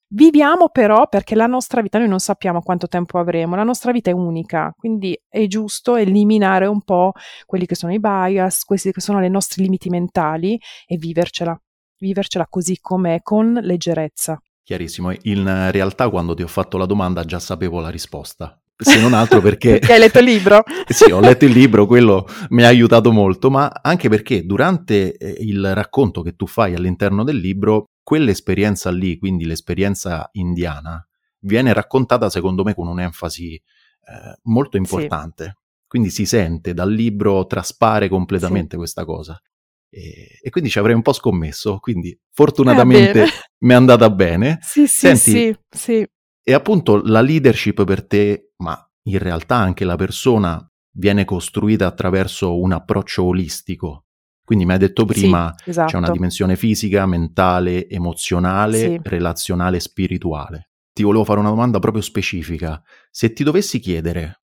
Viviamo 0.08 0.70
però 0.70 1.08
perché 1.08 1.34
la 1.34 1.48
nostra 1.48 1.82
vita, 1.82 1.98
noi 1.98 2.08
non 2.08 2.20
sappiamo 2.20 2.62
quanto 2.62 2.88
tempo 2.88 3.18
avremo, 3.18 3.56
la 3.56 3.64
nostra 3.64 3.92
vita 3.92 4.12
è 4.12 4.14
unica, 4.14 4.72
quindi 4.78 5.20
è 5.28 5.48
giusto 5.48 5.96
eliminare 5.96 6.68
un 6.68 6.84
po' 6.84 7.14
quelli 7.46 7.66
che 7.66 7.74
sono 7.74 7.92
i 7.92 8.00
bias, 8.00 8.64
questi 8.66 8.92
che 8.92 9.02
sono 9.02 9.24
i 9.26 9.30
nostri 9.30 9.64
limiti 9.64 9.90
mentali 9.90 10.60
e 10.86 10.98
vivercela, 10.98 11.60
vivercela 11.98 12.46
così 12.48 12.78
com'è, 12.80 13.22
con 13.24 13.54
leggerezza. 13.54 14.40
Chiarissimo, 14.64 15.12
in 15.24 15.70
realtà 15.72 16.10
quando 16.10 16.36
ti 16.36 16.44
ho 16.44 16.48
fatto 16.48 16.78
la 16.78 16.86
domanda 16.86 17.24
già 17.24 17.40
sapevo 17.40 17.80
la 17.80 17.90
risposta, 17.90 18.60
se 18.78 19.02
non 19.02 19.14
altro 19.14 19.42
perché... 19.42 19.80
hai 19.90 20.00
letto 20.00 20.20
il 20.20 20.26
libro? 20.26 20.64
sì, 20.88 21.12
ho 21.12 21.20
letto 21.20 21.46
il 21.46 21.52
libro, 21.52 21.88
quello 21.88 22.28
mi 22.50 22.64
ha 22.64 22.68
aiutato 22.68 23.12
molto, 23.12 23.50
ma 23.50 23.72
anche 23.82 24.08
perché 24.08 24.46
durante 24.46 25.18
eh, 25.18 25.36
il 25.40 25.74
racconto 25.74 26.22
che 26.22 26.36
tu 26.36 26.46
fai 26.46 26.76
all'interno 26.76 27.24
del 27.24 27.38
libro 27.38 27.86
quell'esperienza 28.06 28.92
lì, 28.92 29.18
quindi 29.18 29.46
l'esperienza 29.46 30.30
indiana, 30.34 31.04
viene 31.40 31.74
raccontata 31.74 32.30
secondo 32.30 32.64
me 32.64 32.76
con 32.76 32.88
un'enfasi 32.88 33.56
eh, 33.56 34.40
molto 34.44 34.78
importante. 34.78 35.44
Sì. 35.44 35.64
Quindi 35.88 36.10
si 36.12 36.26
sente 36.28 36.76
dal 36.76 36.92
libro, 36.92 37.48
traspare 37.48 38.08
completamente 38.08 38.72
sì. 38.72 38.78
questa 38.78 39.06
cosa. 39.06 39.42
E, 39.90 40.40
e, 40.40 40.50
quindi 40.52 40.70
ci 40.70 40.78
avrei 40.78 40.94
un 40.94 41.02
po' 41.02 41.14
scommesso, 41.14 41.80
quindi 41.80 42.18
fortunatamente 42.32 43.24
eh, 43.24 43.28
mi 43.66 43.72
è 43.72 43.76
andata 43.76 44.10
bene. 44.12 44.60
Sì, 44.62 44.86
sì, 44.86 45.16
Senti, 45.16 45.32
sì, 45.32 45.58
sì. 45.70 46.08
E 46.44 46.54
appunto 46.54 47.02
la 47.02 47.22
leadership 47.22 47.84
per 47.86 48.06
te, 48.06 48.52
ma 48.58 48.80
in 49.08 49.18
realtà 49.18 49.56
anche 49.56 49.84
la 49.84 49.96
persona, 49.96 50.64
viene 50.98 51.26
costruita 51.26 51.88
attraverso 51.88 52.60
un 52.60 52.72
approccio 52.72 53.24
olistico 53.24 54.05
quindi 54.46 54.64
mi 54.66 54.74
hai 54.74 54.78
detto 54.78 55.06
prima 55.06 55.54
sì, 55.58 55.72
esatto. 55.72 55.88
c'è 55.88 55.96
una 55.96 56.04
esatto. 56.04 56.18
dimensione 56.18 56.56
fisica, 56.56 57.06
mentale, 57.08 57.90
emozionale, 57.90 58.78
sì. 58.78 59.00
relazionale, 59.04 59.80
spirituale. 59.80 60.70
Ti 60.94 61.04
volevo 61.04 61.26
fare 61.26 61.40
una 61.40 61.50
domanda 61.50 61.80
proprio 61.80 62.02
specifica. 62.02 62.82
Se 63.10 63.34
ti 63.34 63.44
dovessi 63.44 63.80
chiedere 63.80 64.44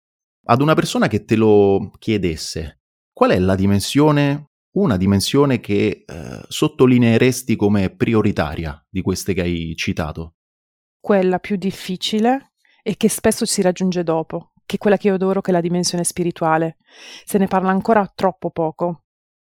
ad 0.46 0.60
una 0.62 0.74
persona 0.74 1.06
che 1.08 1.24
te 1.24 1.36
lo 1.36 1.92
chiedesse, 1.98 2.80
qual 3.12 3.30
è 3.30 3.38
la 3.38 3.54
dimensione, 3.54 4.52
una 4.72 4.96
dimensione 4.96 5.60
che 5.60 6.04
eh, 6.06 6.40
sottolineeresti 6.48 7.54
come 7.54 7.94
prioritaria 7.94 8.84
di 8.88 9.02
queste 9.02 9.34
che 9.34 9.42
hai 9.42 9.74
citato? 9.76 10.36
Quella 10.98 11.38
più 11.38 11.56
difficile 11.56 12.54
e 12.82 12.96
che 12.96 13.10
spesso 13.10 13.44
si 13.44 13.60
raggiunge 13.60 14.02
dopo, 14.02 14.52
che 14.64 14.76
è 14.76 14.78
quella 14.78 14.96
che 14.96 15.08
io 15.08 15.14
adoro, 15.14 15.42
che 15.42 15.50
è 15.50 15.52
la 15.52 15.60
dimensione 15.60 16.02
spirituale. 16.02 16.78
Se 17.24 17.36
ne 17.36 17.46
parla 17.46 17.70
ancora 17.70 18.10
troppo 18.12 18.50
poco. 18.50 19.02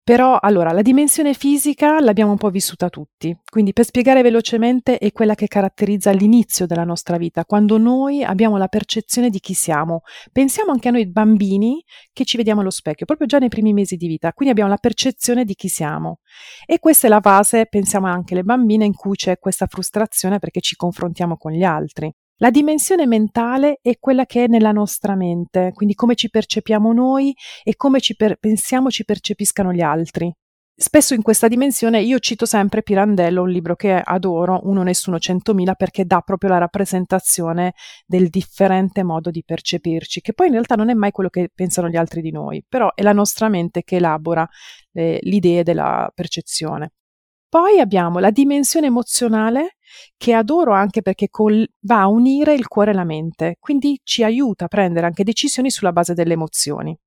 Però 0.07 0.37
allora 0.39 0.71
la 0.71 0.83
dimensione 0.83 1.33
fisica 1.33 1.99
l'abbiamo 1.99 2.29
un 2.29 2.37
po' 2.37 2.51
vissuta 2.51 2.89
tutti, 2.89 3.35
quindi 3.43 3.73
per 3.73 3.85
spiegare 3.85 4.21
velocemente 4.21 4.99
è 4.99 5.11
quella 5.11 5.33
che 5.33 5.47
caratterizza 5.47 6.11
l'inizio 6.11 6.67
della 6.67 6.83
nostra 6.83 7.17
vita, 7.17 7.43
quando 7.43 7.79
noi 7.79 8.23
abbiamo 8.23 8.57
la 8.57 8.67
percezione 8.67 9.31
di 9.31 9.39
chi 9.39 9.55
siamo. 9.55 10.03
Pensiamo 10.31 10.71
anche 10.71 10.89
a 10.89 10.91
noi 10.91 11.07
bambini 11.07 11.83
che 12.13 12.23
ci 12.23 12.37
vediamo 12.37 12.61
allo 12.61 12.69
specchio, 12.69 13.07
proprio 13.07 13.25
già 13.25 13.39
nei 13.39 13.49
primi 13.49 13.73
mesi 13.73 13.95
di 13.95 14.05
vita, 14.05 14.31
quindi 14.31 14.53
abbiamo 14.53 14.69
la 14.69 14.77
percezione 14.77 15.43
di 15.43 15.55
chi 15.55 15.69
siamo. 15.69 16.19
E 16.67 16.77
questa 16.77 17.07
è 17.07 17.09
la 17.09 17.19
base, 17.19 17.65
pensiamo 17.65 18.05
anche 18.05 18.35
alle 18.35 18.43
bambine, 18.43 18.85
in 18.85 18.93
cui 18.93 19.15
c'è 19.15 19.39
questa 19.39 19.65
frustrazione 19.65 20.37
perché 20.37 20.59
ci 20.59 20.75
confrontiamo 20.75 21.35
con 21.35 21.51
gli 21.51 21.63
altri. 21.63 22.13
La 22.39 22.51
dimensione 22.51 23.07
mentale 23.07 23.79
è 23.81 23.97
quella 23.97 24.25
che 24.25 24.43
è 24.43 24.47
nella 24.47 24.73
nostra 24.73 25.15
mente, 25.15 25.71
quindi 25.73 25.95
come 25.95 26.15
ci 26.15 26.29
percepiamo 26.29 26.91
noi 26.91 27.33
e 27.63 27.77
come 27.77 28.01
ci 28.01 28.13
per- 28.17 28.35
pensiamo 28.35 28.89
ci 28.89 29.05
percepiscano 29.05 29.71
gli 29.71 29.81
altri. 29.81 30.33
spesso 30.77 31.13
in 31.13 31.21
questa 31.21 31.47
dimensione 31.47 32.01
io 32.01 32.19
cito 32.19 32.45
sempre 32.45 32.83
Pirandello, 32.83 33.43
un 33.43 33.49
libro 33.49 33.77
che 33.77 33.93
adoro, 33.93 34.59
Uno 34.63 34.83
Nessuno 34.83 35.19
Centomila, 35.19 35.73
perché 35.75 36.03
dà 36.03 36.19
proprio 36.19 36.49
la 36.49 36.57
rappresentazione 36.57 37.73
del 38.05 38.27
differente 38.27 39.01
modo 39.01 39.31
di 39.31 39.41
percepirci, 39.45 40.19
che 40.19 40.33
poi 40.33 40.47
in 40.47 40.51
realtà 40.53 40.75
non 40.75 40.89
è 40.89 40.93
mai 40.93 41.11
quello 41.11 41.29
che 41.29 41.49
pensano 41.55 41.87
gli 41.87 41.95
altri 41.95 42.19
di 42.21 42.31
noi, 42.31 42.61
però 42.67 42.93
è 42.93 43.03
la 43.03 43.13
nostra 43.13 43.47
mente 43.47 43.83
che 43.83 43.95
elabora 43.95 44.45
eh, 44.91 45.19
le 45.21 45.35
idee 45.35 45.63
della 45.63 46.11
percezione. 46.13 46.91
Poi 47.47 47.79
abbiamo 47.79 48.19
la 48.19 48.31
dimensione 48.31 48.87
emozionale 48.87 49.74
che 50.17 50.33
adoro 50.33 50.73
anche 50.73 51.01
perché 51.01 51.29
col- 51.29 51.67
va 51.81 52.01
a 52.01 52.07
unire 52.07 52.53
il 52.53 52.67
cuore 52.67 52.91
e 52.91 52.93
la 52.93 53.03
mente, 53.03 53.57
quindi 53.59 53.99
ci 54.03 54.23
aiuta 54.23 54.65
a 54.65 54.67
prendere 54.67 55.05
anche 55.05 55.23
decisioni 55.23 55.69
sulla 55.69 55.91
base 55.91 56.13
delle 56.13 56.33
emozioni. 56.33 56.97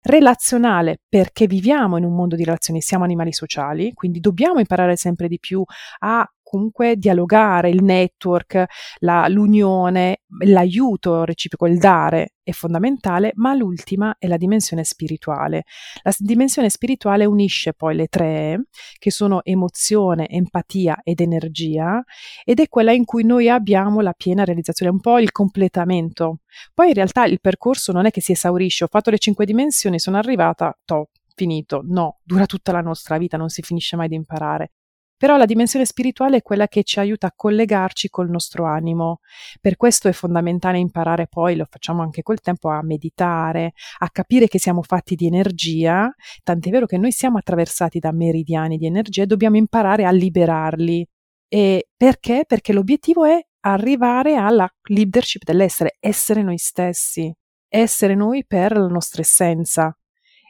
Relazionale 0.00 1.00
perché 1.08 1.46
viviamo 1.46 1.96
in 1.96 2.04
un 2.04 2.14
mondo 2.14 2.36
di 2.36 2.44
relazioni, 2.44 2.80
siamo 2.80 3.04
animali 3.04 3.32
sociali, 3.32 3.92
quindi 3.94 4.20
dobbiamo 4.20 4.60
imparare 4.60 4.96
sempre 4.96 5.26
di 5.26 5.38
più 5.38 5.62
a 6.00 6.26
comunque 6.48 6.96
dialogare, 6.96 7.68
il 7.68 7.82
network, 7.82 8.64
la, 9.00 9.28
l'unione, 9.28 10.22
l'aiuto 10.44 11.24
reciproco, 11.24 11.66
il 11.66 11.78
dare 11.78 12.36
è 12.42 12.52
fondamentale, 12.52 13.32
ma 13.34 13.52
l'ultima 13.52 14.16
è 14.18 14.26
la 14.26 14.38
dimensione 14.38 14.82
spirituale. 14.82 15.64
La 16.02 16.14
dimensione 16.16 16.70
spirituale 16.70 17.26
unisce 17.26 17.74
poi 17.74 17.94
le 17.94 18.06
tre, 18.06 18.62
che 18.98 19.10
sono 19.10 19.44
emozione, 19.44 20.28
empatia 20.28 21.00
ed 21.02 21.20
energia, 21.20 22.02
ed 22.44 22.60
è 22.60 22.68
quella 22.68 22.92
in 22.92 23.04
cui 23.04 23.24
noi 23.24 23.50
abbiamo 23.50 24.00
la 24.00 24.14
piena 24.16 24.44
realizzazione, 24.44 24.90
un 24.90 25.00
po' 25.00 25.18
il 25.18 25.30
completamento. 25.30 26.38
Poi 26.72 26.88
in 26.88 26.94
realtà 26.94 27.26
il 27.26 27.40
percorso 27.40 27.92
non 27.92 28.06
è 28.06 28.10
che 28.10 28.22
si 28.22 28.32
esaurisce, 28.32 28.84
ho 28.84 28.88
fatto 28.90 29.10
le 29.10 29.18
cinque 29.18 29.44
dimensioni, 29.44 29.98
sono 29.98 30.16
arrivata, 30.16 30.74
top, 30.86 31.10
finito. 31.34 31.82
No, 31.84 32.20
dura 32.24 32.46
tutta 32.46 32.72
la 32.72 32.80
nostra 32.80 33.18
vita, 33.18 33.36
non 33.36 33.50
si 33.50 33.60
finisce 33.60 33.96
mai 33.96 34.08
di 34.08 34.14
imparare. 34.14 34.72
Però 35.18 35.36
la 35.36 35.46
dimensione 35.46 35.84
spirituale 35.84 36.36
è 36.36 36.42
quella 36.42 36.68
che 36.68 36.84
ci 36.84 37.00
aiuta 37.00 37.26
a 37.26 37.32
collegarci 37.34 38.08
col 38.08 38.30
nostro 38.30 38.66
animo. 38.66 39.18
Per 39.60 39.76
questo 39.76 40.06
è 40.06 40.12
fondamentale 40.12 40.78
imparare 40.78 41.26
poi, 41.26 41.56
lo 41.56 41.66
facciamo 41.68 42.02
anche 42.02 42.22
col 42.22 42.40
tempo, 42.40 42.68
a 42.68 42.82
meditare, 42.84 43.72
a 43.98 44.10
capire 44.10 44.46
che 44.46 44.60
siamo 44.60 44.82
fatti 44.82 45.16
di 45.16 45.26
energia, 45.26 46.08
tant'è 46.44 46.70
vero 46.70 46.86
che 46.86 46.98
noi 46.98 47.10
siamo 47.10 47.38
attraversati 47.38 47.98
da 47.98 48.12
meridiani 48.12 48.76
di 48.78 48.86
energia 48.86 49.24
e 49.24 49.26
dobbiamo 49.26 49.56
imparare 49.56 50.04
a 50.04 50.12
liberarli. 50.12 51.04
E 51.48 51.88
perché? 51.96 52.44
Perché 52.46 52.72
l'obiettivo 52.72 53.24
è 53.24 53.40
arrivare 53.60 54.36
alla 54.36 54.68
leadership 54.84 55.42
dell'essere, 55.42 55.96
essere 55.98 56.42
noi 56.42 56.58
stessi, 56.58 57.34
essere 57.68 58.14
noi 58.14 58.46
per 58.46 58.76
la 58.76 58.86
nostra 58.86 59.22
essenza 59.22 59.97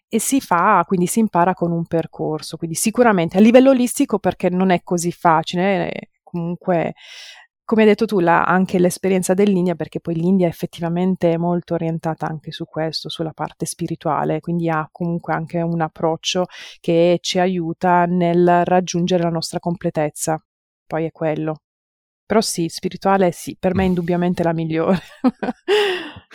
e 0.08 0.18
si 0.18 0.40
fa, 0.40 0.84
quindi 0.86 1.06
si 1.06 1.20
impara 1.20 1.54
con 1.54 1.70
un 1.72 1.84
percorso, 1.86 2.56
quindi 2.56 2.76
sicuramente 2.76 3.36
a 3.36 3.40
livello 3.40 3.70
olistico 3.70 4.18
perché 4.18 4.48
non 4.48 4.70
è 4.70 4.82
così 4.82 5.12
facile, 5.12 6.10
comunque 6.22 6.94
come 7.68 7.82
hai 7.82 7.88
detto 7.88 8.06
tu, 8.06 8.18
la, 8.20 8.44
anche 8.44 8.78
l'esperienza 8.78 9.34
dell'India, 9.34 9.74
perché 9.74 10.00
poi 10.00 10.14
l'India 10.14 10.46
è 10.46 10.48
effettivamente 10.48 11.36
molto 11.36 11.74
orientata 11.74 12.26
anche 12.26 12.50
su 12.50 12.64
questo, 12.64 13.10
sulla 13.10 13.32
parte 13.34 13.66
spirituale, 13.66 14.40
quindi 14.40 14.70
ha 14.70 14.88
comunque 14.90 15.34
anche 15.34 15.60
un 15.60 15.82
approccio 15.82 16.46
che 16.80 17.18
ci 17.20 17.38
aiuta 17.38 18.06
nel 18.06 18.64
raggiungere 18.64 19.22
la 19.22 19.28
nostra 19.28 19.58
completezza. 19.58 20.42
Poi 20.86 21.04
è 21.04 21.12
quello. 21.12 21.56
Però 22.28 22.42
sì, 22.42 22.68
spirituale 22.68 23.32
sì, 23.32 23.56
per 23.58 23.74
me 23.74 23.84
è 23.84 23.86
indubbiamente 23.86 24.42
la 24.42 24.52
migliore. 24.52 25.00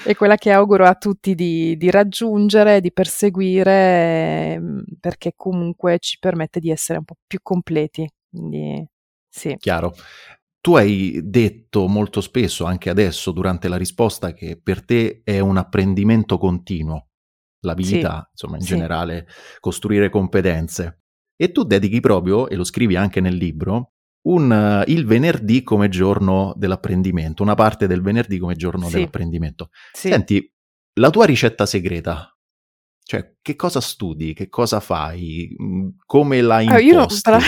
è 0.03 0.15
quella 0.17 0.37
che 0.37 0.49
auguro 0.49 0.87
a 0.87 0.95
tutti 0.95 1.35
di, 1.35 1.77
di 1.77 1.91
raggiungere, 1.91 2.81
di 2.81 2.91
perseguire, 2.91 4.53
ehm, 4.53 4.83
perché 4.99 5.33
comunque 5.35 5.99
ci 5.99 6.17
permette 6.17 6.59
di 6.59 6.71
essere 6.71 6.97
un 6.97 7.05
po' 7.05 7.17
più 7.27 7.37
completi. 7.43 8.09
Quindi 8.27 8.83
sì. 9.29 9.55
Chiaro. 9.59 9.93
Tu 10.61 10.73
hai 10.73 11.19
detto 11.23 11.87
molto 11.87 12.21
spesso, 12.21 12.65
anche 12.65 12.89
adesso 12.89 13.31
durante 13.31 13.67
la 13.67 13.77
risposta, 13.77 14.33
che 14.33 14.59
per 14.59 14.83
te 14.83 15.21
è 15.23 15.37
un 15.37 15.57
apprendimento 15.57 16.39
continuo, 16.39 17.09
la 17.59 17.75
vita, 17.75 18.23
sì, 18.23 18.29
insomma, 18.31 18.55
in 18.55 18.63
sì. 18.63 18.69
generale, 18.69 19.27
costruire 19.59 20.09
competenze. 20.09 21.01
E 21.35 21.51
tu 21.51 21.61
dedichi 21.61 21.99
proprio, 21.99 22.47
e 22.49 22.55
lo 22.55 22.63
scrivi 22.63 22.95
anche 22.95 23.21
nel 23.21 23.35
libro, 23.35 23.92
un, 24.23 24.83
uh, 24.85 24.89
il 24.89 25.05
venerdì 25.05 25.63
come 25.63 25.89
giorno 25.89 26.53
dell'apprendimento, 26.55 27.43
una 27.43 27.55
parte 27.55 27.87
del 27.87 28.01
venerdì 28.01 28.37
come 28.37 28.55
giorno 28.55 28.87
sì. 28.87 28.95
dell'apprendimento. 28.95 29.69
Sì. 29.91 30.09
Senti, 30.09 30.53
la 30.99 31.09
tua 31.09 31.25
ricetta 31.25 31.65
segreta, 31.65 32.35
cioè 33.03 33.35
che 33.41 33.55
cosa 33.55 33.81
studi, 33.81 34.33
che 34.33 34.49
cosa 34.49 34.79
fai, 34.79 35.55
mm, 35.61 35.87
come 36.05 36.41
la 36.41 36.61
imposti? 36.61 36.89
Allora, 36.89 37.03
io 37.03 37.21
tra... 37.21 37.39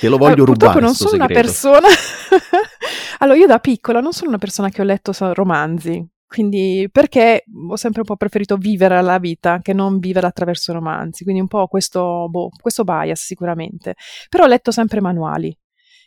Te 0.00 0.08
lo 0.08 0.16
voglio 0.16 0.44
allora, 0.44 0.52
rubare. 0.52 0.80
non 0.80 0.94
sono 0.94 1.10
segreto. 1.10 1.32
una 1.32 1.40
persona. 1.40 1.88
allora, 3.18 3.38
io 3.38 3.46
da 3.46 3.58
piccola 3.58 4.00
non 4.00 4.12
sono 4.12 4.30
una 4.30 4.38
persona 4.38 4.68
che 4.68 4.80
ho 4.80 4.84
letto 4.84 5.12
romanzi. 5.34 6.06
Quindi 6.26 6.88
perché 6.90 7.44
ho 7.68 7.76
sempre 7.76 8.00
un 8.00 8.06
po' 8.06 8.16
preferito 8.16 8.56
vivere 8.56 9.00
la 9.00 9.18
vita 9.18 9.60
che 9.62 9.72
non 9.72 9.98
vivere 9.98 10.26
attraverso 10.26 10.72
romanzi, 10.72 11.22
quindi 11.22 11.40
un 11.40 11.46
po' 11.46 11.66
questo, 11.68 12.26
boh, 12.28 12.48
questo 12.60 12.84
bias 12.84 13.22
sicuramente. 13.24 13.94
Però 14.28 14.44
ho 14.44 14.48
letto 14.48 14.72
sempre 14.72 15.00
manuali, 15.00 15.56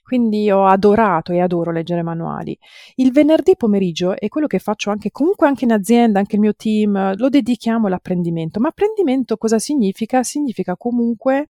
quindi 0.04 0.52
ho 0.52 0.66
adorato 0.66 1.32
e 1.32 1.40
adoro 1.40 1.72
leggere 1.72 2.02
manuali. 2.04 2.58
Il 2.96 3.12
venerdì 3.12 3.56
pomeriggio 3.56 4.16
è 4.18 4.28
quello 4.28 4.48
che 4.48 4.60
faccio 4.60 4.90
anche 4.90 5.10
comunque 5.12 5.48
anche 5.48 5.66
in 5.66 5.72
azienda, 5.72 6.20
anche 6.20 6.36
il 6.36 6.42
mio 6.42 6.54
team, 6.56 7.16
lo 7.16 7.30
dedichiamo 7.30 7.88
all'apprendimento. 7.88 8.60
Ma 8.60 8.70
apprendimento 8.70 9.38
cosa 9.38 9.58
significa? 9.58 10.24
Significa 10.24 10.76
comunque 10.76 11.52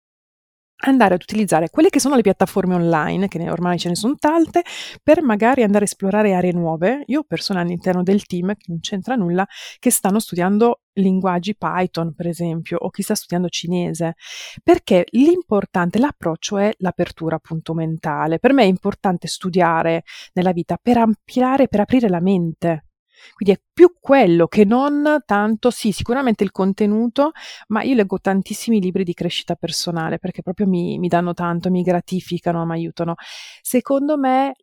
andare 0.86 1.16
ad 1.16 1.22
utilizzare 1.22 1.70
quelle 1.70 1.90
che 1.90 2.00
sono 2.00 2.16
le 2.16 2.22
piattaforme 2.22 2.76
online, 2.76 3.28
che 3.28 3.50
ormai 3.50 3.80
ce 3.80 3.90
ne 3.90 3.96
sono 3.96 4.16
tante, 4.16 4.64
per 5.02 5.22
magari 5.24 5.64
andare 5.64 5.86
a 5.86 5.88
esplorare 5.88 6.34
aree 6.34 6.52
nuove. 6.52 7.04
Io 7.08 7.20
ho 7.20 7.24
persone 7.24 7.60
all'interno 7.60 8.04
del 8.04 8.26
team, 8.26 8.54
che 8.54 8.66
non 8.68 8.80
c'entra 8.80 9.16
nulla, 9.16 9.46
che 9.80 9.90
stanno 9.90 10.20
studiando 10.20 10.82
linguaggi 10.94 11.56
Python, 11.56 12.14
per 12.14 12.28
esempio, 12.28 12.78
o 12.78 12.90
chi 12.90 13.02
sta 13.02 13.16
studiando 13.16 13.50
cinese, 13.50 14.16
perché 14.64 15.06
l'importante, 15.12 16.00
l'approccio 16.00 16.58
è 16.58 16.72
l'apertura 16.78 17.36
appunto 17.36 17.74
mentale. 17.74 18.40
Per 18.40 18.54
me 18.54 18.64
è 18.64 18.68
importante 18.68 19.28
studiare 19.28 20.04
nella 20.34 20.52
vita 20.52 20.78
per 20.82 20.98
ampliare, 20.98 21.68
per 21.68 21.82
aprire 21.82 22.10
la 22.10 22.22
mente. 22.22 22.87
Quindi 23.34 23.56
è 23.56 23.62
più 23.74 23.94
quello 24.00 24.48
che 24.48 24.66
non 24.66 25.22
tanto, 25.26 25.70
sì, 25.70 25.92
sicuramente 25.92 26.44
il 26.44 26.52
contenuto, 26.52 27.32
ma 27.68 27.84
io 27.84 27.96
leggo 27.96 28.20
tantissimi 28.20 28.80
libri 28.82 29.04
di 29.04 29.14
crescita 29.14 29.56
personale 29.56 30.20
perché 30.20 30.42
proprio 30.42 30.68
mi, 30.68 30.98
mi 31.00 31.08
danno 31.08 31.34
tanto, 31.34 31.70
mi 31.70 31.82
gratificano, 31.84 32.66
mi 32.66 32.74
aiutano. 32.74 33.16
Secondo 33.62 34.18
me 34.18 34.54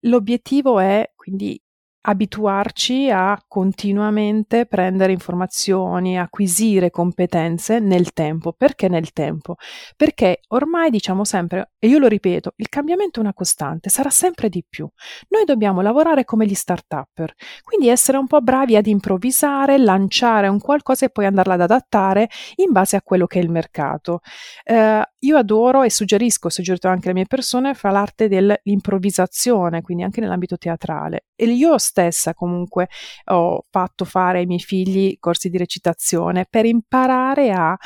l'obiettivo 0.00 0.78
è 0.80 1.10
quindi 1.14 1.60
abituarci 2.02 3.10
a 3.10 3.40
continuamente 3.46 4.66
prendere 4.66 5.12
informazioni, 5.12 6.18
acquisire 6.18 6.90
competenze 6.90 7.78
nel 7.78 8.12
tempo. 8.12 8.52
Perché 8.52 8.88
nel 8.88 9.12
tempo? 9.12 9.56
Perché 9.96 10.40
ormai 10.48 10.90
diciamo 10.90 11.24
sempre, 11.24 11.72
e 11.78 11.88
io 11.88 11.98
lo 11.98 12.08
ripeto, 12.08 12.54
il 12.56 12.68
cambiamento 12.68 13.18
è 13.20 13.22
una 13.22 13.34
costante, 13.34 13.88
sarà 13.88 14.10
sempre 14.10 14.48
di 14.48 14.64
più. 14.68 14.88
Noi 15.28 15.44
dobbiamo 15.44 15.80
lavorare 15.80 16.24
come 16.24 16.46
gli 16.46 16.54
start-upper, 16.54 17.34
quindi 17.62 17.88
essere 17.88 18.18
un 18.18 18.26
po' 18.26 18.40
bravi 18.40 18.76
ad 18.76 18.86
improvvisare, 18.86 19.78
lanciare 19.78 20.48
un 20.48 20.58
qualcosa 20.58 21.06
e 21.06 21.10
poi 21.10 21.26
andarla 21.26 21.54
ad 21.54 21.60
adattare 21.62 22.28
in 22.56 22.72
base 22.72 22.96
a 22.96 23.02
quello 23.02 23.26
che 23.26 23.38
è 23.38 23.42
il 23.42 23.50
mercato. 23.50 24.20
Eh, 24.64 25.02
io 25.18 25.36
adoro 25.36 25.82
e 25.82 25.90
suggerisco, 25.90 26.48
suggerito 26.48 26.88
anche 26.88 27.06
alle 27.06 27.14
mie 27.14 27.26
persone, 27.26 27.74
fra 27.74 27.90
l'arte 27.90 28.28
dell'improvvisazione, 28.28 29.82
quindi 29.82 30.02
anche 30.02 30.20
nell'ambito 30.20 30.56
teatrale. 30.56 31.26
Io 31.44 31.78
stessa 31.78 32.34
comunque 32.34 32.88
ho 33.26 33.64
fatto 33.70 34.04
fare 34.04 34.38
ai 34.38 34.46
miei 34.46 34.60
figli 34.60 35.16
corsi 35.18 35.48
di 35.48 35.58
recitazione 35.58 36.46
per 36.48 36.66
imparare 36.66 37.50
a 37.50 37.76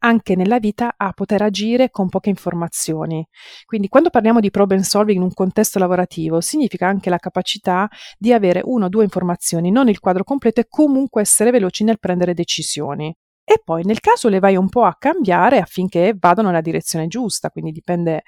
anche 0.00 0.36
nella 0.36 0.58
vita 0.58 0.94
a 0.96 1.12
poter 1.12 1.42
agire 1.42 1.90
con 1.90 2.08
poche 2.08 2.28
informazioni. 2.28 3.26
Quindi 3.64 3.88
quando 3.88 4.10
parliamo 4.10 4.40
di 4.40 4.50
problem 4.50 4.80
solving 4.80 5.16
in 5.18 5.24
un 5.24 5.32
contesto 5.32 5.78
lavorativo 5.78 6.40
significa 6.40 6.86
anche 6.86 7.10
la 7.10 7.18
capacità 7.18 7.88
di 8.16 8.32
avere 8.32 8.60
una 8.64 8.86
o 8.86 8.88
due 8.88 9.04
informazioni, 9.04 9.70
non 9.70 9.88
il 9.88 9.98
quadro 9.98 10.24
completo 10.24 10.60
e 10.60 10.66
comunque 10.68 11.22
essere 11.22 11.50
veloci 11.50 11.84
nel 11.84 11.98
prendere 11.98 12.34
decisioni 12.34 13.14
e 13.50 13.62
poi 13.64 13.82
nel 13.82 14.00
caso 14.00 14.28
le 14.28 14.40
vai 14.40 14.56
un 14.56 14.68
po' 14.68 14.82
a 14.82 14.94
cambiare 14.98 15.56
affinché 15.56 16.14
vadano 16.18 16.48
nella 16.48 16.60
direzione 16.60 17.06
giusta, 17.06 17.48
quindi 17.48 17.72
dipende. 17.72 18.24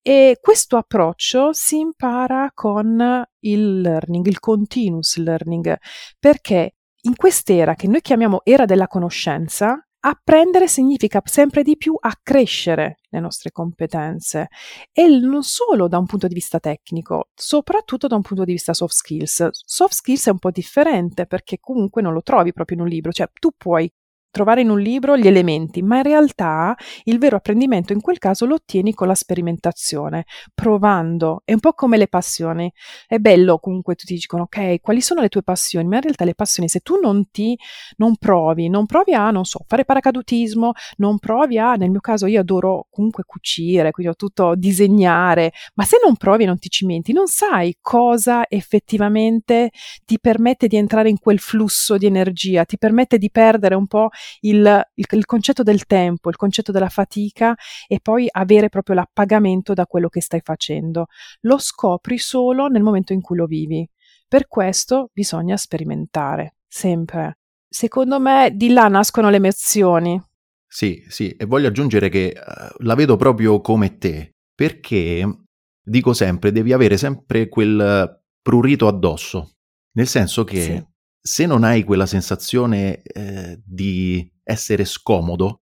E 0.00 0.38
questo 0.40 0.76
approccio 0.76 1.52
si 1.52 1.80
impara 1.80 2.52
con 2.54 3.24
il 3.40 3.80
learning, 3.80 4.24
il 4.24 4.38
continuous 4.38 5.16
learning, 5.16 5.76
perché 6.16 6.76
in 7.00 7.16
quest'era 7.16 7.74
che 7.74 7.88
noi 7.88 8.02
chiamiamo 8.02 8.42
era 8.44 8.64
della 8.64 8.86
conoscenza, 8.86 9.84
apprendere 10.04 10.68
significa 10.68 11.20
sempre 11.24 11.64
di 11.64 11.76
più 11.76 11.96
accrescere 11.98 12.98
le 13.08 13.18
nostre 13.18 13.50
competenze 13.50 14.46
e 14.92 15.08
non 15.08 15.42
solo 15.42 15.88
da 15.88 15.98
un 15.98 16.06
punto 16.06 16.28
di 16.28 16.34
vista 16.34 16.60
tecnico, 16.60 17.30
soprattutto 17.34 18.06
da 18.06 18.14
un 18.14 18.22
punto 18.22 18.44
di 18.44 18.52
vista 18.52 18.74
soft 18.74 18.94
skills. 18.94 19.48
Soft 19.50 19.94
skills 19.94 20.28
è 20.28 20.30
un 20.30 20.38
po' 20.38 20.52
differente 20.52 21.26
perché 21.26 21.58
comunque 21.58 22.00
non 22.00 22.12
lo 22.12 22.22
trovi 22.22 22.52
proprio 22.52 22.76
in 22.76 22.84
un 22.84 22.88
libro, 22.88 23.10
cioè 23.10 23.28
tu 23.32 23.50
puoi 23.56 23.92
trovare 24.32 24.62
in 24.62 24.70
un 24.70 24.80
libro 24.80 25.16
gli 25.16 25.26
elementi, 25.26 25.82
ma 25.82 25.98
in 25.98 26.02
realtà 26.02 26.74
il 27.04 27.18
vero 27.18 27.36
apprendimento 27.36 27.92
in 27.92 28.00
quel 28.00 28.18
caso 28.18 28.46
lo 28.46 28.54
ottieni 28.54 28.94
con 28.94 29.06
la 29.06 29.14
sperimentazione, 29.14 30.24
provando. 30.54 31.42
È 31.44 31.52
un 31.52 31.60
po' 31.60 31.74
come 31.74 31.98
le 31.98 32.08
passioni. 32.08 32.72
È 33.06 33.18
bello 33.18 33.58
comunque 33.58 33.94
tu 33.94 34.06
ti 34.06 34.14
dicono, 34.14 34.44
ok, 34.44 34.80
quali 34.80 35.02
sono 35.02 35.20
le 35.20 35.28
tue 35.28 35.42
passioni? 35.42 35.86
Ma 35.86 35.96
in 35.96 36.02
realtà 36.02 36.24
le 36.24 36.34
passioni, 36.34 36.68
se 36.68 36.80
tu 36.80 36.98
non 37.00 37.30
ti, 37.30 37.56
non 37.98 38.16
provi, 38.16 38.68
non 38.68 38.86
provi 38.86 39.12
a, 39.12 39.30
non 39.30 39.44
so, 39.44 39.60
fare 39.68 39.84
paracadutismo, 39.84 40.72
non 40.96 41.18
provi 41.18 41.58
a, 41.58 41.74
nel 41.74 41.90
mio 41.90 42.00
caso 42.00 42.26
io 42.26 42.40
adoro 42.40 42.86
comunque 42.90 43.24
cucire, 43.26 43.90
quindi 43.90 44.12
ho 44.12 44.16
tutto 44.16 44.54
disegnare, 44.56 45.52
ma 45.74 45.84
se 45.84 45.98
non 46.02 46.16
provi 46.16 46.44
e 46.44 46.46
non 46.46 46.58
ti 46.58 46.70
cimenti, 46.70 47.12
non 47.12 47.26
sai 47.26 47.76
cosa 47.82 48.46
effettivamente 48.48 49.70
ti 50.06 50.18
permette 50.18 50.68
di 50.68 50.76
entrare 50.76 51.10
in 51.10 51.18
quel 51.18 51.38
flusso 51.38 51.98
di 51.98 52.06
energia, 52.06 52.64
ti 52.64 52.78
permette 52.78 53.18
di 53.18 53.30
perdere 53.30 53.74
un 53.74 53.86
po' 53.86 54.08
il, 54.40 54.82
il, 54.94 55.06
il 55.10 55.26
concetto 55.26 55.62
del 55.62 55.86
tempo, 55.86 56.28
il 56.28 56.36
concetto 56.36 56.72
della 56.72 56.88
fatica 56.88 57.54
e 57.86 58.00
poi 58.00 58.28
avere 58.30 58.68
proprio 58.68 58.96
l'appagamento 58.96 59.72
da 59.74 59.86
quello 59.86 60.08
che 60.08 60.20
stai 60.20 60.40
facendo. 60.42 61.06
Lo 61.40 61.58
scopri 61.58 62.18
solo 62.18 62.66
nel 62.68 62.82
momento 62.82 63.12
in 63.12 63.20
cui 63.20 63.36
lo 63.36 63.46
vivi. 63.46 63.88
Per 64.28 64.48
questo 64.48 65.10
bisogna 65.12 65.56
sperimentare, 65.56 66.56
sempre. 66.66 67.38
Secondo 67.68 68.20
me 68.20 68.50
di 68.54 68.70
là 68.70 68.88
nascono 68.88 69.30
le 69.30 69.36
emozioni. 69.36 70.22
Sì, 70.66 71.04
sì, 71.08 71.30
e 71.30 71.44
voglio 71.44 71.68
aggiungere 71.68 72.08
che 72.08 72.34
uh, 72.34 72.82
la 72.82 72.94
vedo 72.94 73.16
proprio 73.16 73.60
come 73.60 73.98
te, 73.98 74.36
perché 74.54 75.44
dico 75.82 76.12
sempre, 76.14 76.50
devi 76.50 76.72
avere 76.72 76.96
sempre 76.96 77.48
quel 77.48 78.22
prurito 78.40 78.88
addosso, 78.88 79.56
nel 79.92 80.06
senso 80.06 80.44
che 80.44 80.60
sì 80.60 80.90
se 81.22 81.46
non 81.46 81.62
hai 81.62 81.84
quella 81.84 82.06
sensazione 82.06 83.00
eh, 83.02 83.60
di 83.64 84.28
essere 84.42 84.84
scomodo, 84.84 85.62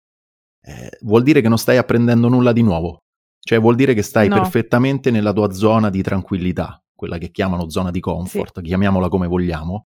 eh, 0.61 0.97
vuol 1.01 1.23
dire 1.23 1.41
che 1.41 1.49
non 1.49 1.57
stai 1.57 1.77
apprendendo 1.77 2.29
nulla 2.29 2.53
di 2.53 2.61
nuovo. 2.61 3.03
Cioè 3.43 3.59
vuol 3.59 3.75
dire 3.75 3.93
che 3.93 4.03
stai 4.03 4.27
no. 4.27 4.35
perfettamente 4.35 5.11
nella 5.11 5.33
tua 5.33 5.51
zona 5.51 5.89
di 5.89 6.01
tranquillità, 6.01 6.81
quella 6.93 7.17
che 7.17 7.31
chiamano 7.31 7.69
zona 7.69 7.91
di 7.91 7.99
comfort, 7.99 8.59
sì. 8.59 8.65
chiamiamola 8.65 9.09
come 9.09 9.27
vogliamo. 9.27 9.87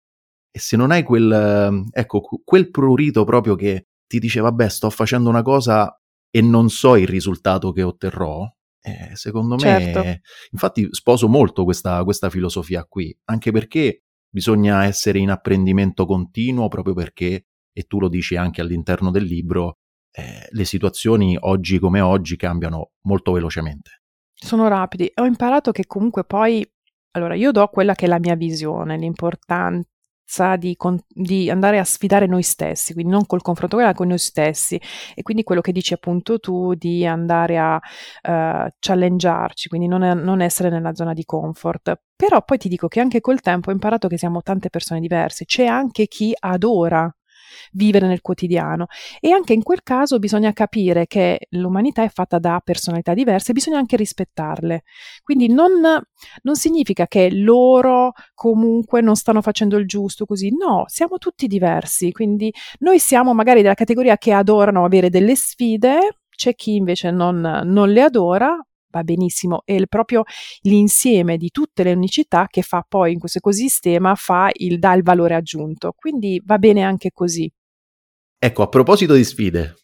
E 0.52 0.60
se 0.60 0.76
non 0.76 0.92
hai 0.92 1.04
quel, 1.04 1.86
ecco, 1.92 2.22
quel 2.44 2.70
prurito 2.70 3.24
proprio 3.24 3.56
che 3.56 3.88
ti 4.08 4.20
dice 4.20 4.40
vabbè 4.40 4.70
sto 4.70 4.90
facendo 4.90 5.30
una 5.30 5.42
cosa 5.42 5.96
e 6.30 6.42
non 6.42 6.70
so 6.70 6.96
il 6.96 7.08
risultato 7.08 7.72
che 7.72 7.84
otterrò, 7.84 8.44
eh, 8.82 9.12
secondo 9.16 9.56
me, 9.56 9.62
certo. 9.62 10.22
infatti 10.52 10.88
sposo 10.92 11.28
molto 11.30 11.64
questa, 11.64 12.04
questa 12.04 12.30
filosofia 12.30 12.86
qui, 12.86 13.16
anche 13.26 13.52
perché 13.52 14.03
bisogna 14.34 14.84
essere 14.86 15.20
in 15.20 15.30
apprendimento 15.30 16.08
continuo 16.08 16.68
proprio 16.68 16.96
perché, 16.96 17.46
e 17.72 17.84
tu 17.84 18.00
lo 18.00 18.10
dici 18.10 18.36
anche 18.36 18.62
all'interno 18.62 19.12
del 19.12 19.24
libro, 19.26 19.78
eh, 20.12 20.48
le 20.50 20.66
situazioni 20.66 21.38
oggi 21.40 21.78
come 21.78 22.02
oggi 22.02 22.36
cambiano 22.36 22.94
molto 23.02 23.32
velocemente. 23.32 24.02
Sono 24.34 24.68
rapidi. 24.68 25.10
Ho 25.16 25.26
imparato 25.26 25.72
che 25.72 25.86
comunque 25.86 26.24
poi, 26.24 26.68
allora 27.12 27.36
io 27.36 27.52
do 27.52 27.68
quella 27.68 27.94
che 27.94 28.06
è 28.06 28.08
la 28.08 28.20
mia 28.20 28.36
visione, 28.36 28.98
l'importante 28.98 29.90
di, 30.58 30.76
con, 30.76 31.00
di, 31.08 31.50
andare 31.50 31.78
a 31.80 31.84
sfidare 31.84 32.26
noi 32.26 32.44
stessi, 32.44 32.94
quindi 32.94 33.12
non 33.12 33.26
col 33.26 33.42
confronto 33.42 33.78
con 33.94 34.08
noi 34.08 34.18
stessi 34.18 34.80
e 35.14 35.22
quindi 35.22 35.44
quello 35.44 35.62
che 35.62 35.72
dici 35.72 35.94
appunto 35.94 36.40
tu 36.40 36.74
di 36.74 37.06
andare 37.06 37.58
a 37.58 37.76
uh, 37.76 38.70
challengearci, 38.80 39.70
quindi 39.70 39.88
non, 39.88 40.02
non, 40.02 40.42
essere 40.42 40.70
nella 40.70 40.96
zona 40.96 41.14
di 41.14 41.24
comfort. 41.26 42.02
Però 42.16 42.42
poi 42.44 42.58
ti 42.58 42.70
dico 42.70 42.88
che 42.88 43.00
anche 43.00 43.22
col 43.22 43.42
tempo 43.42 43.70
ho 43.70 43.74
imparato 43.74 44.08
che 44.08 44.18
siamo 44.18 44.42
tante 44.42 44.70
persone 44.70 45.00
diverse, 45.00 45.46
c'è 45.46 45.66
anche 45.66 46.08
chi 46.08 46.34
adora 46.38 47.14
vivere 47.72 48.08
nel 48.08 48.22
quotidiano. 48.22 48.88
E 49.20 49.32
anche 49.32 49.54
in 49.54 49.64
quel 49.64 49.84
caso 49.84 50.20
bisogna 50.20 50.54
capire 50.54 51.08
che 51.08 51.48
l'umanità 51.52 52.04
è 52.04 52.10
fatta 52.10 52.40
da 52.40 52.62
personalità 52.64 53.14
diverse 53.14 53.52
e 53.52 53.54
bisogna 53.54 53.78
anche 53.78 53.96
rispettarle. 53.96 54.84
Quindi 55.24 55.52
non, 55.52 55.72
non 56.42 56.56
significa 56.56 57.08
che 57.08 57.30
loro 57.32 58.14
comunque 58.34 59.02
non 59.02 59.16
stanno 59.16 59.42
facendo 59.42 59.78
il 59.78 59.88
giusto 59.88 60.26
così, 60.26 60.56
no, 60.56 60.86
siamo 60.88 61.18
tutti 61.18 61.48
diversi. 61.48 62.12
Quindi 62.12 62.54
noi 62.80 63.00
siamo 63.00 63.34
magari 63.34 63.62
della 63.62 63.74
categoria 63.74 64.18
che 64.18 64.32
adorano 64.32 64.86
avere 64.86 65.10
delle 65.10 65.36
sfide, 65.36 66.20
c'è 66.36 66.56
chi 66.56 66.76
invece 66.76 67.12
non, 67.12 67.62
non 67.64 67.90
le 67.90 68.02
adora, 68.02 68.58
va 68.94 69.04
benissimo, 69.04 69.64
è 69.66 69.74
il, 69.74 69.88
proprio 69.88 70.24
l'insieme 70.62 71.38
di 71.38 71.50
tutte 71.50 71.84
le 71.84 71.94
unicità 71.94 72.46
che 72.48 72.62
fa 72.62 72.86
poi 72.88 73.14
in 73.14 73.20
questo 73.20 73.40
ecosistema, 73.40 74.14
fa 74.14 74.50
il, 74.54 74.78
dà 74.78 74.94
il 74.94 75.02
valore 75.02 75.34
aggiunto. 75.34 75.94
Quindi 75.96 76.42
va 76.46 76.60
bene 76.60 76.84
anche 76.84 77.10
così. 77.12 77.52
Ecco, 78.38 78.62
a 78.62 78.68
proposito 78.68 79.14
di 79.14 79.24
sfide, 79.24 79.76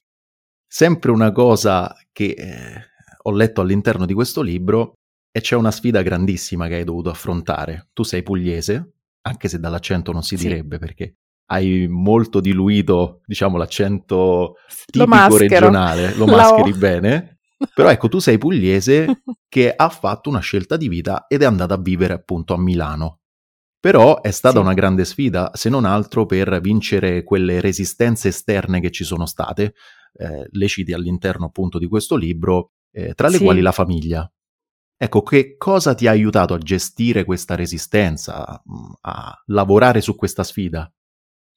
sempre 0.68 1.12
una 1.12 1.32
cosa 1.32 1.96
che 2.12 2.36
eh, 2.38 2.84
ho 3.24 3.32
letto 3.32 3.62
all'interno 3.62 4.06
di 4.06 4.14
questo 4.14 4.42
libro 4.42 4.94
e 5.32 5.42
c'è 5.42 5.56
una 5.56 5.72
sfida 5.72 6.02
grandissima 6.02 6.68
che 6.68 6.76
hai 6.76 6.84
dovuto 6.84 7.10
affrontare. 7.10 7.90
Tu 7.94 8.04
sei 8.04 8.22
pugliese, 8.22 8.94
anche 9.22 9.48
se 9.48 9.60
dall'accento 9.60 10.12
non 10.12 10.24
si 10.24 10.38
sì. 10.38 10.48
direbbe 10.48 10.78
perché 10.78 11.16
hai 11.52 11.88
molto 11.88 12.40
diluito, 12.40 13.22
diciamo, 13.26 13.58
l'accento 13.58 14.56
tipico 14.86 15.38
regionale, 15.38 16.14
lo 16.16 16.26
mascheri 16.28 16.74
bene. 16.74 17.39
Però 17.74 17.90
ecco, 17.90 18.08
tu 18.08 18.20
sei 18.20 18.38
pugliese 18.38 19.24
che 19.50 19.74
ha 19.76 19.90
fatto 19.90 20.30
una 20.30 20.40
scelta 20.40 20.78
di 20.78 20.88
vita 20.88 21.26
ed 21.28 21.42
è 21.42 21.46
andata 21.46 21.74
a 21.74 21.82
vivere 21.82 22.14
appunto 22.14 22.54
a 22.54 22.60
Milano. 22.60 23.20
Però 23.80 24.22
è 24.22 24.32
stata 24.32 24.58
sì. 24.58 24.62
una 24.62 24.74
grande 24.74 25.06
sfida, 25.06 25.52
se 25.54 25.70
non 25.70 25.86
altro 25.86 26.26
per 26.26 26.60
vincere 26.60 27.24
quelle 27.24 27.62
resistenze 27.62 28.30
esterne 28.30 28.82
che 28.82 28.92
ci 28.92 29.04
sono 29.04 29.26
state, 29.26 29.74
eh, 30.14 30.48
le 30.50 30.68
citi 30.68 30.92
all'interno 30.92 31.46
appunto 31.46 31.78
di 31.78 31.88
questo 31.88 32.16
libro, 32.16 32.74
eh, 32.92 33.14
tra 33.14 33.30
le 33.30 33.38
sì. 33.38 33.44
quali 33.44 33.62
la 33.62 33.72
famiglia. 33.72 34.30
Ecco, 35.02 35.22
che 35.22 35.56
cosa 35.56 35.96
ti 35.96 36.08
ha 36.08 36.12
aiutato 36.12 36.54
a 36.54 36.58
gestire 36.58 37.24
questa 37.24 37.56
resistenza, 37.56 38.62
mm, 38.70 38.92
a 39.02 39.44
lavorare 39.46 40.02
su 40.02 40.14
questa 40.16 40.44
sfida? 40.44 40.92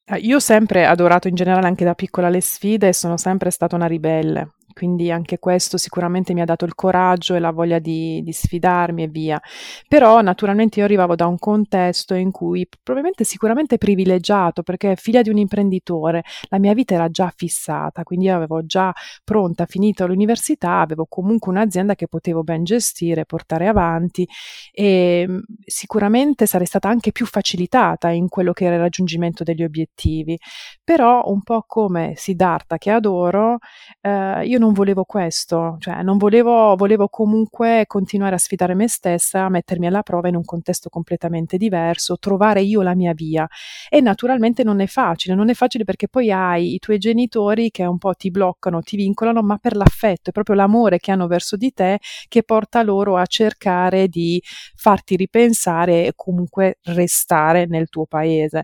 Ah, 0.06 0.16
io 0.16 0.36
ho 0.36 0.40
sempre 0.40 0.84
adorato 0.86 1.26
in 1.26 1.34
generale 1.34 1.66
anche 1.66 1.84
da 1.84 1.94
piccola 1.94 2.28
le 2.28 2.40
sfide 2.40 2.88
e 2.88 2.92
sono 2.92 3.16
sempre 3.16 3.50
stata 3.50 3.74
una 3.74 3.86
ribelle 3.86 4.54
quindi 4.72 5.10
anche 5.10 5.38
questo 5.38 5.76
sicuramente 5.76 6.34
mi 6.34 6.40
ha 6.40 6.44
dato 6.44 6.64
il 6.64 6.74
coraggio 6.74 7.34
e 7.34 7.38
la 7.38 7.50
voglia 7.50 7.78
di, 7.78 8.22
di, 8.22 8.32
sfidarmi 8.32 9.04
e 9.04 9.08
via. 9.08 9.40
Però 9.88 10.20
naturalmente 10.20 10.78
io 10.80 10.84
arrivavo 10.84 11.14
da 11.14 11.26
un 11.26 11.38
contesto 11.38 12.14
in 12.14 12.30
cui 12.30 12.66
probabilmente 12.82 13.24
sicuramente 13.24 13.78
privilegiato, 13.78 14.62
perché 14.62 14.96
figlia 14.96 15.22
di 15.22 15.30
un 15.30 15.38
imprenditore, 15.38 16.22
la 16.48 16.58
mia 16.58 16.74
vita 16.74 16.94
era 16.94 17.08
già 17.08 17.32
fissata, 17.34 18.02
quindi 18.02 18.26
io 18.26 18.36
avevo 18.36 18.64
già 18.64 18.92
pronta, 19.24 19.66
finita 19.66 20.04
l'università, 20.06 20.80
avevo 20.80 21.06
comunque 21.08 21.50
un'azienda 21.52 21.94
che 21.94 22.08
potevo 22.08 22.42
ben 22.42 22.64
gestire, 22.64 23.24
portare 23.24 23.68
avanti 23.68 24.26
e 24.72 25.26
mm, 25.28 25.38
sicuramente 25.64 26.46
sarei 26.46 26.66
stata 26.66 26.88
anche 26.88 27.12
più 27.12 27.26
facilitata 27.26 28.08
in 28.10 28.28
quello 28.28 28.52
che 28.52 28.64
era 28.64 28.74
il 28.76 28.80
raggiungimento 28.80 29.44
degli 29.44 29.62
obiettivi. 29.62 30.38
Però 30.84 31.22
un 31.26 31.42
po' 31.42 31.64
come 31.66 32.14
Siddhartha 32.16 32.78
che 32.78 32.90
adoro, 32.90 33.58
eh, 34.00 34.44
io 34.46 34.58
non 34.62 34.72
volevo 34.72 35.02
questo, 35.02 35.76
cioè 35.80 36.02
non 36.02 36.18
volevo, 36.18 36.76
volevo 36.76 37.08
comunque 37.08 37.82
continuare 37.88 38.36
a 38.36 38.38
sfidare 38.38 38.74
me 38.74 38.86
stessa, 38.86 39.48
mettermi 39.48 39.88
alla 39.88 40.02
prova 40.02 40.28
in 40.28 40.36
un 40.36 40.44
contesto 40.44 40.88
completamente 40.88 41.56
diverso, 41.56 42.16
trovare 42.16 42.62
io 42.62 42.80
la 42.82 42.94
mia 42.94 43.12
via. 43.12 43.48
E 43.88 44.00
naturalmente 44.00 44.62
non 44.62 44.80
è 44.80 44.86
facile, 44.86 45.34
non 45.34 45.50
è 45.50 45.54
facile 45.54 45.82
perché 45.82 46.06
poi 46.06 46.30
hai 46.30 46.74
i 46.74 46.78
tuoi 46.78 46.98
genitori 46.98 47.70
che 47.72 47.84
un 47.84 47.98
po' 47.98 48.14
ti 48.14 48.30
bloccano, 48.30 48.82
ti 48.82 48.94
vincolano, 48.96 49.42
ma 49.42 49.58
per 49.58 49.74
l'affetto, 49.74 50.30
è 50.30 50.32
proprio 50.32 50.54
l'amore 50.54 50.98
che 50.98 51.10
hanno 51.10 51.26
verso 51.26 51.56
di 51.56 51.72
te 51.72 51.98
che 52.28 52.44
porta 52.44 52.82
loro 52.84 53.16
a 53.16 53.26
cercare 53.26 54.06
di 54.06 54.40
farti 54.76 55.16
ripensare 55.16 56.06
e 56.06 56.12
comunque 56.14 56.78
restare 56.84 57.66
nel 57.66 57.88
tuo 57.88 58.06
paese. 58.06 58.62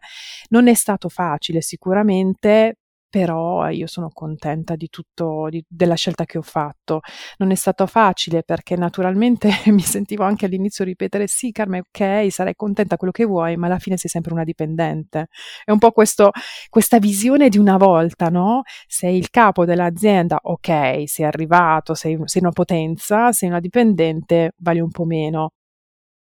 Non 0.51 0.69
è 0.69 0.75
stato 0.75 1.09
facile 1.09 1.61
sicuramente, 1.61 2.77
però 3.09 3.69
io 3.71 3.87
sono 3.87 4.11
contenta 4.13 4.77
di 4.77 4.89
tutto, 4.89 5.49
di, 5.51 5.65
della 5.67 5.95
scelta 5.95 6.25
che 6.25 6.39
ho 6.39 6.43
fatto. 6.43 7.01
Non 7.39 7.51
è 7.51 7.55
stato 7.55 7.87
facile 7.87 8.43
perché 8.43 8.77
naturalmente 8.77 9.51
mi 9.73 9.81
sentivo 9.81 10.25
anche 10.25 10.47
all'inizio 10.47 10.85
ripetere 10.85 11.27
sì 11.27 11.51
Carmen, 11.53 11.83
ok, 11.89 12.31
sarai 12.31 12.55
contenta 12.55 12.97
quello 12.97 13.13
che 13.13 13.25
vuoi, 13.25 13.57
ma 13.57 13.67
alla 13.67 13.79
fine 13.79 13.97
sei 13.97 14.11
sempre 14.11 14.33
una 14.33 14.45
dipendente. 14.45 15.29
È 15.65 15.71
un 15.71 15.79
po' 15.79 15.93
questo, 15.93 16.31
questa 16.69 16.99
visione 16.99 17.49
di 17.49 17.59
una 17.59 17.77
volta, 17.77 18.29
no? 18.29 18.63
Sei 18.87 19.17
il 19.17 19.31
capo 19.31 19.65
dell'azienda, 19.65 20.39
ok, 20.43 21.05
sei 21.07 21.25
arrivato, 21.25 21.95
sei, 21.95 22.19
sei 22.25 22.43
una 22.43 22.53
potenza, 22.53 23.33
sei 23.33 23.49
una 23.49 23.61
dipendente, 23.61 24.53
vali 24.59 24.81
un 24.81 24.91
po' 24.91 25.05
meno 25.05 25.53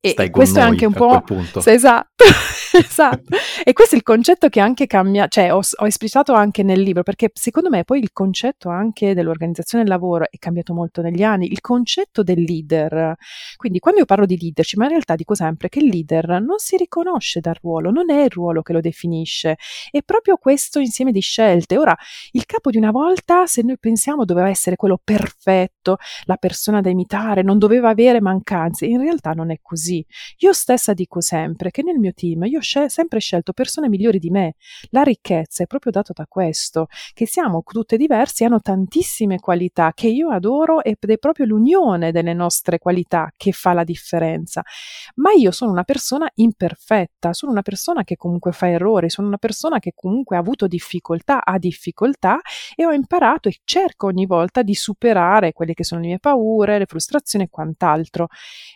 E 0.00 0.10
Stai 0.10 0.30
con 0.30 0.42
questo 0.42 0.60
è 0.60 0.62
anche 0.62 0.86
un 0.86 0.92
po'... 0.92 1.24
Sì, 1.60 1.70
esatto, 1.70 2.22
esatto. 2.78 3.36
E 3.64 3.72
questo 3.72 3.96
è 3.96 3.98
il 3.98 4.04
concetto 4.04 4.48
che 4.48 4.60
anche 4.60 4.86
cambia, 4.86 5.26
cioè 5.26 5.52
ho, 5.52 5.58
ho 5.58 5.86
esplicitato 5.86 6.34
anche 6.34 6.62
nel 6.62 6.80
libro, 6.80 7.02
perché 7.02 7.32
secondo 7.34 7.68
me 7.68 7.82
poi 7.82 7.98
il 7.98 8.12
concetto 8.12 8.68
anche 8.68 9.12
dell'organizzazione 9.12 9.82
del 9.82 9.92
lavoro 9.92 10.26
è 10.30 10.38
cambiato 10.38 10.72
molto 10.72 11.02
negli 11.02 11.24
anni, 11.24 11.50
il 11.50 11.60
concetto 11.60 12.22
del 12.22 12.42
leader. 12.42 13.16
Quindi 13.56 13.80
quando 13.80 13.98
io 13.98 14.06
parlo 14.06 14.24
di 14.24 14.38
leadership, 14.38 14.78
ma 14.78 14.84
in 14.84 14.90
realtà 14.90 15.16
dico 15.16 15.34
sempre 15.34 15.68
che 15.68 15.80
il 15.80 15.88
leader 15.88 16.40
non 16.40 16.58
si 16.58 16.76
riconosce 16.76 17.40
dal 17.40 17.56
ruolo, 17.60 17.90
non 17.90 18.08
è 18.08 18.22
il 18.22 18.30
ruolo 18.30 18.62
che 18.62 18.72
lo 18.72 18.80
definisce, 18.80 19.56
è 19.90 20.02
proprio 20.02 20.36
questo 20.36 20.78
insieme 20.78 21.10
di 21.10 21.20
scelte. 21.20 21.76
Ora, 21.76 21.96
il 22.30 22.46
capo 22.46 22.70
di 22.70 22.76
una 22.76 22.92
volta, 22.92 23.46
se 23.46 23.62
noi 23.62 23.78
pensiamo, 23.80 24.24
doveva 24.24 24.48
essere 24.48 24.76
quello 24.76 25.00
perfetto, 25.02 25.96
la 26.26 26.36
persona 26.36 26.80
da 26.80 26.88
imitare, 26.88 27.42
non 27.42 27.58
doveva 27.58 27.88
avere 27.88 28.20
mancanze, 28.20 28.86
in 28.86 29.00
realtà 29.00 29.32
non 29.32 29.50
è 29.50 29.58
così. 29.60 29.86
Io 29.94 30.52
stessa 30.52 30.92
dico 30.92 31.20
sempre 31.20 31.70
che 31.70 31.82
nel 31.82 31.98
mio 31.98 32.12
team 32.12 32.44
io 32.44 32.58
ho 32.58 32.62
scel- 32.62 32.90
sempre 32.90 33.20
scelto 33.20 33.52
persone 33.52 33.88
migliori 33.88 34.18
di 34.18 34.30
me. 34.30 34.54
La 34.90 35.02
ricchezza 35.02 35.62
è 35.62 35.66
proprio 35.66 35.92
data 35.92 36.12
da 36.14 36.26
questo, 36.26 36.86
che 37.12 37.26
siamo 37.26 37.62
tutte 37.64 37.96
diverse, 37.96 38.44
hanno 38.44 38.60
tantissime 38.60 39.38
qualità 39.38 39.92
che 39.94 40.08
io 40.08 40.30
adoro 40.30 40.82
ed 40.82 40.96
è 40.98 41.18
proprio 41.18 41.46
l'unione 41.46 42.12
delle 42.12 42.34
nostre 42.34 42.78
qualità 42.78 43.32
che 43.36 43.52
fa 43.52 43.72
la 43.72 43.84
differenza. 43.84 44.62
Ma 45.16 45.32
io 45.32 45.50
sono 45.50 45.70
una 45.70 45.84
persona 45.84 46.28
imperfetta, 46.34 47.32
sono 47.32 47.52
una 47.52 47.62
persona 47.62 48.04
che 48.04 48.16
comunque 48.16 48.52
fa 48.52 48.68
errori, 48.68 49.10
sono 49.10 49.26
una 49.28 49.36
persona 49.36 49.78
che 49.78 49.92
comunque 49.94 50.36
ha 50.36 50.40
avuto 50.40 50.66
difficoltà, 50.66 51.44
ha 51.44 51.58
difficoltà 51.58 52.40
e 52.74 52.84
ho 52.84 52.92
imparato 52.92 53.48
e 53.48 53.58
cerco 53.64 54.06
ogni 54.06 54.26
volta 54.26 54.62
di 54.62 54.74
superare 54.74 55.52
quelle 55.52 55.74
che 55.74 55.84
sono 55.84 56.00
le 56.00 56.08
mie 56.08 56.18
paure, 56.18 56.78
le 56.78 56.86
frustrazioni 56.86 57.44
e 57.44 57.48
quant'altro. 57.48 58.28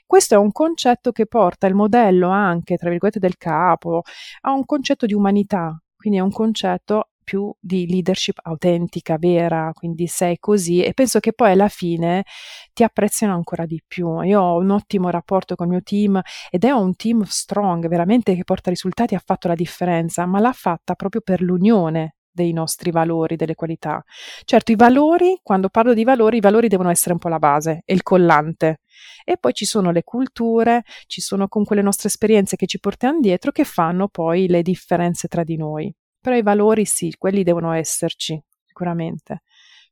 Questo 0.07 0.35
è 0.35 0.39
un 0.39 0.53
concetto 0.53 1.02
che 1.11 1.27
porta 1.27 1.67
il 1.67 1.75
modello 1.75 2.29
anche, 2.29 2.77
tra 2.77 2.91
virgolette, 2.91 3.19
del 3.19 3.37
capo 3.37 4.03
a 4.43 4.53
un 4.53 4.65
concetto 4.65 5.07
di 5.07 5.15
umanità, 5.15 5.77
quindi 5.97 6.19
è 6.19 6.23
un 6.23 6.31
concetto 6.31 7.09
più 7.25 7.53
di 7.59 7.87
leadership 7.89 8.39
autentica, 8.43 9.17
vera, 9.19 9.71
quindi 9.73 10.07
sei 10.07 10.39
così 10.39 10.83
e 10.83 10.93
penso 10.93 11.21
che 11.21 11.33
poi 11.33 11.53
alla 11.53 11.69
fine 11.69 12.25
ti 12.73 12.83
apprezzino 12.83 13.33
ancora 13.33 13.65
di 13.65 13.83
più. 13.87 14.21
Io 14.23 14.41
ho 14.41 14.59
un 14.59 14.71
ottimo 14.71 15.09
rapporto 15.11 15.55
con 15.55 15.67
il 15.67 15.73
mio 15.73 15.83
team 15.83 16.21
ed 16.51 16.65
è 16.65 16.71
un 16.71 16.95
team 16.95 17.23
strong, 17.23 17.89
veramente 17.89 18.35
che 18.35 18.45
porta 18.45 18.71
risultati, 18.71 19.15
ha 19.15 19.23
fatto 19.25 19.49
la 19.49 19.55
differenza, 19.55 20.27
ma 20.27 20.41
l'ha 20.41 20.53
fatta 20.53 20.95
proprio 20.95 21.21
per 21.23 21.41
l'unione 21.43 22.17
dei 22.33 22.53
nostri 22.53 22.91
valori, 22.91 23.37
delle 23.37 23.55
qualità. 23.55 24.03
Certo, 24.45 24.73
i 24.73 24.77
valori, 24.77 25.39
quando 25.43 25.69
parlo 25.69 25.95
di 25.95 26.05
valori, 26.05 26.39
i 26.39 26.41
valori 26.41 26.69
devono 26.69 26.91
essere 26.91 27.13
un 27.13 27.19
po' 27.19 27.29
la 27.29 27.39
base, 27.39 27.83
è 27.85 27.93
il 27.93 28.03
collante. 28.03 28.81
E 29.25 29.37
poi 29.37 29.53
ci 29.53 29.65
sono 29.65 29.91
le 29.91 30.03
culture, 30.03 30.83
ci 31.07 31.21
sono 31.21 31.47
comunque 31.49 31.77
le 31.77 31.83
nostre 31.83 32.09
esperienze 32.09 32.57
che 32.57 32.67
ci 32.67 32.81
portiamo 32.81 33.21
dietro 33.21 33.53
che 33.53 33.65
fanno 33.65 34.09
poi 34.09 34.49
le 34.49 34.63
differenze 34.63 35.29
tra 35.29 35.45
di 35.45 35.57
noi. 35.57 35.95
Però 36.21 36.35
i 36.37 36.43
valori 36.43 36.85
sì, 36.85 37.15
quelli 37.19 37.43
devono 37.43 37.73
esserci, 37.73 38.41
sicuramente. 38.65 39.43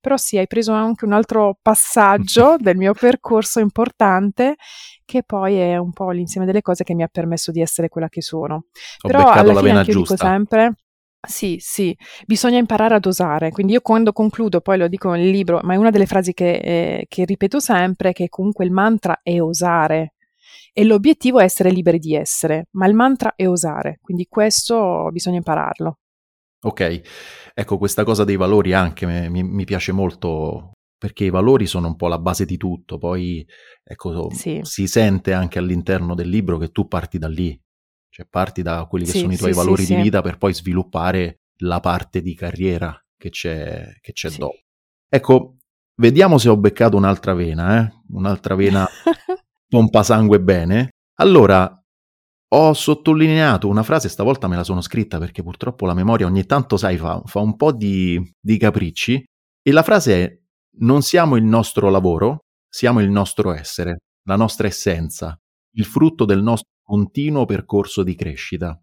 Però 0.01 0.17
sì, 0.17 0.39
hai 0.39 0.47
preso 0.47 0.73
anche 0.73 1.05
un 1.05 1.13
altro 1.13 1.59
passaggio 1.61 2.57
del 2.59 2.77
mio 2.77 2.95
percorso 2.95 3.61
importante 3.61 4.57
che 5.05 5.23
poi 5.25 5.57
è 5.57 5.77
un 5.77 5.93
po' 5.93 6.11
l'insieme 6.11 6.47
delle 6.47 6.63
cose 6.63 6.85
che 6.85 6.95
mi 6.95 7.03
ha 7.03 7.09
permesso 7.09 7.51
di 7.51 7.61
essere 7.61 7.89
quella 7.89 8.09
che 8.09 8.23
sono. 8.23 8.55
Ho 9.03 9.09
Però 9.09 9.31
alla 9.31 9.53
la 9.53 9.61
fine 9.61 9.71
anche 9.79 9.91
io 9.91 9.97
dico 9.99 10.15
giusta. 10.15 10.27
sempre 10.27 10.75
sì, 11.29 11.57
sì, 11.61 11.97
bisogna 12.27 12.59
imparare 12.59 12.95
a 12.95 12.99
dosare. 12.99 13.51
Quindi 13.51 13.75
io 13.75 13.81
quando 13.81 14.13
concludo, 14.13 14.61
poi 14.61 14.79
lo 14.79 14.89
dico 14.89 15.13
nel 15.13 15.29
libro, 15.29 15.61
ma 15.63 15.75
è 15.75 15.77
una 15.77 15.91
delle 15.91 16.07
frasi 16.07 16.33
che, 16.33 16.55
eh, 16.57 17.07
che 17.09 17.25
ripeto 17.25 17.61
sempre, 17.61 18.13
che 18.13 18.29
comunque 18.29 18.65
il 18.65 18.71
mantra 18.71 19.21
è 19.23 19.41
osare. 19.41 20.15
E 20.73 20.85
l'obiettivo 20.85 21.41
è 21.41 21.45
essere 21.45 21.71
liberi 21.71 21.99
di 21.99 22.15
essere, 22.15 22.69
ma 22.73 22.87
il 22.87 22.95
mantra 22.95 23.35
è 23.37 23.47
osare. 23.47 23.99
Quindi 24.01 24.27
questo 24.29 25.09
bisogna 25.13 25.37
impararlo. 25.37 25.99
Ok, 26.63 27.01
ecco 27.55 27.79
questa 27.79 28.05
cosa 28.05 28.25
dei 28.25 28.37
valori 28.37 28.75
anche 28.75 29.07
mi, 29.07 29.43
mi 29.43 29.65
piace 29.65 29.93
molto 29.93 30.73
perché 30.99 31.25
i 31.25 31.31
valori 31.31 31.65
sono 31.67 31.87
un 31.87 31.97
po' 31.97 32.09
la 32.09 32.19
base 32.19 32.45
di 32.45 32.59
tutto, 32.59 32.99
poi 32.99 33.47
ecco, 33.83 34.31
Sì, 34.31 34.61
si 34.63 34.87
sente 34.87 35.33
anche 35.33 35.59
all'interno 35.59 36.15
del 36.15 36.29
libro 36.29 36.59
che 36.59 36.69
tu 36.69 36.87
parti 36.87 37.17
da 37.17 37.29
lì, 37.29 37.59
cioè 38.11 38.27
parti 38.29 38.63
da 38.63 38.85
quelli 38.87 39.05
che 39.05 39.13
sì, 39.13 39.19
sono 39.21 39.33
i 39.33 39.37
tuoi 39.37 39.53
sì, 39.53 39.59
sì, 39.59 39.65
valori 39.65 39.85
di 39.87 39.95
sì, 39.95 40.01
vita 40.03 40.21
per 40.21 40.37
poi 40.37 40.53
sviluppare 40.53 41.37
la 41.63 41.81
parte 41.81 42.21
di 42.21 42.35
carriera 42.35 42.99
che 43.17 43.31
c'è, 43.31 43.97
che 44.01 44.13
c'è 44.13 44.31
dopo. 44.31 44.59
Ecco, 45.09 45.57
vediamo 46.01 46.39
se 46.39 46.49
ho 46.49 46.57
beccato 46.57 46.97
un'altra 46.97 47.35
vena, 47.35 47.81
eh? 47.81 47.93
un'altra 48.09 48.55
vena 48.55 48.87
pompa 49.69 50.03
sangue 50.03 50.41
bene. 50.41 50.91
Allora, 51.21 51.81
ho 52.53 52.73
sottolineato 52.73 53.69
una 53.69 53.83
frase, 53.83 54.09
stavolta 54.09 54.49
me 54.49 54.57
la 54.57 54.65
sono 54.65 54.81
scritta 54.81 55.19
perché 55.19 55.43
purtroppo 55.43 55.87
la 55.87 55.95
memoria 55.95 56.27
ogni 56.27 56.45
tanto, 56.47 56.77
sai, 56.77 56.97
fa, 56.97 57.23
fa 57.25 57.41
un 57.41 57.57
po' 57.57 57.73
di, 57.73 58.21
di 58.41 58.59
capricci. 58.59 59.25
E 59.63 59.73
la 59.73 59.83
frase 59.83 60.25
è: 60.25 60.39
Non 60.79 61.03
siamo 61.03 61.37
il 61.37 61.45
nostro 61.45 61.91
lavoro, 61.91 62.39
siamo 62.69 63.01
il 63.01 63.11
nostro 63.11 63.53
essere, 63.53 63.99
la 64.27 64.37
nostra 64.37 64.67
essenza, 64.67 65.39
il 65.77 65.85
frutto 65.85 66.25
del 66.25 66.43
nostro 66.43 66.71
continuo 66.91 67.45
percorso 67.45 68.03
di 68.03 68.15
crescita. 68.15 68.81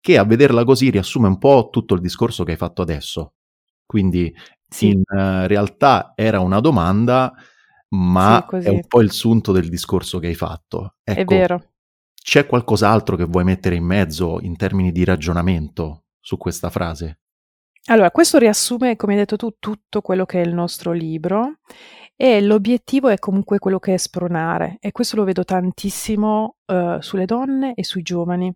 Che 0.00 0.18
a 0.18 0.24
vederla 0.24 0.64
così 0.64 0.90
riassume 0.90 1.28
un 1.28 1.38
po' 1.38 1.68
tutto 1.70 1.94
il 1.94 2.00
discorso 2.00 2.44
che 2.44 2.52
hai 2.52 2.56
fatto 2.56 2.82
adesso. 2.82 3.34
Quindi 3.86 4.34
Sì, 4.68 4.90
in 4.90 5.02
eh, 5.16 5.46
realtà 5.46 6.12
era 6.14 6.40
una 6.40 6.60
domanda, 6.60 7.32
sì, 8.16 8.40
ma 8.40 8.44
è 8.58 8.68
così. 8.68 8.68
un 8.70 8.86
po' 8.86 9.00
il 9.00 9.12
sunto 9.12 9.52
del 9.52 9.68
discorso 9.68 10.18
che 10.18 10.28
hai 10.28 10.34
fatto. 10.34 10.96
È 11.12 11.20
Ecco, 11.20 11.24
vero. 11.24 11.72
c'è 12.14 12.46
qualcos'altro 12.46 13.16
che 13.16 13.24
vuoi 13.24 13.44
mettere 13.44 13.76
in 13.76 13.84
mezzo 13.84 14.40
in 14.40 14.56
termini 14.56 14.92
di 14.92 15.04
ragionamento 15.04 16.04
su 16.20 16.36
questa 16.36 16.70
frase? 16.70 17.20
Allora, 17.86 18.10
questo 18.10 18.38
riassume, 18.38 18.96
come 18.96 19.12
hai 19.12 19.18
detto 19.20 19.36
tu, 19.36 19.56
tutto 19.58 20.00
quello 20.00 20.24
che 20.24 20.40
è 20.42 20.44
il 20.46 20.54
nostro 20.54 20.92
libro 20.92 21.58
e 22.16 22.40
l'obiettivo 22.40 23.08
è 23.08 23.18
comunque 23.18 23.58
quello 23.58 23.78
che 23.78 23.94
è 23.94 23.96
spronare 23.96 24.76
e 24.80 24.92
questo 24.92 25.16
lo 25.16 25.24
vedo 25.24 25.44
tantissimo 25.44 26.56
eh, 26.66 26.98
sulle 27.00 27.24
donne 27.24 27.74
e 27.74 27.82
sui 27.82 28.02
giovani. 28.02 28.52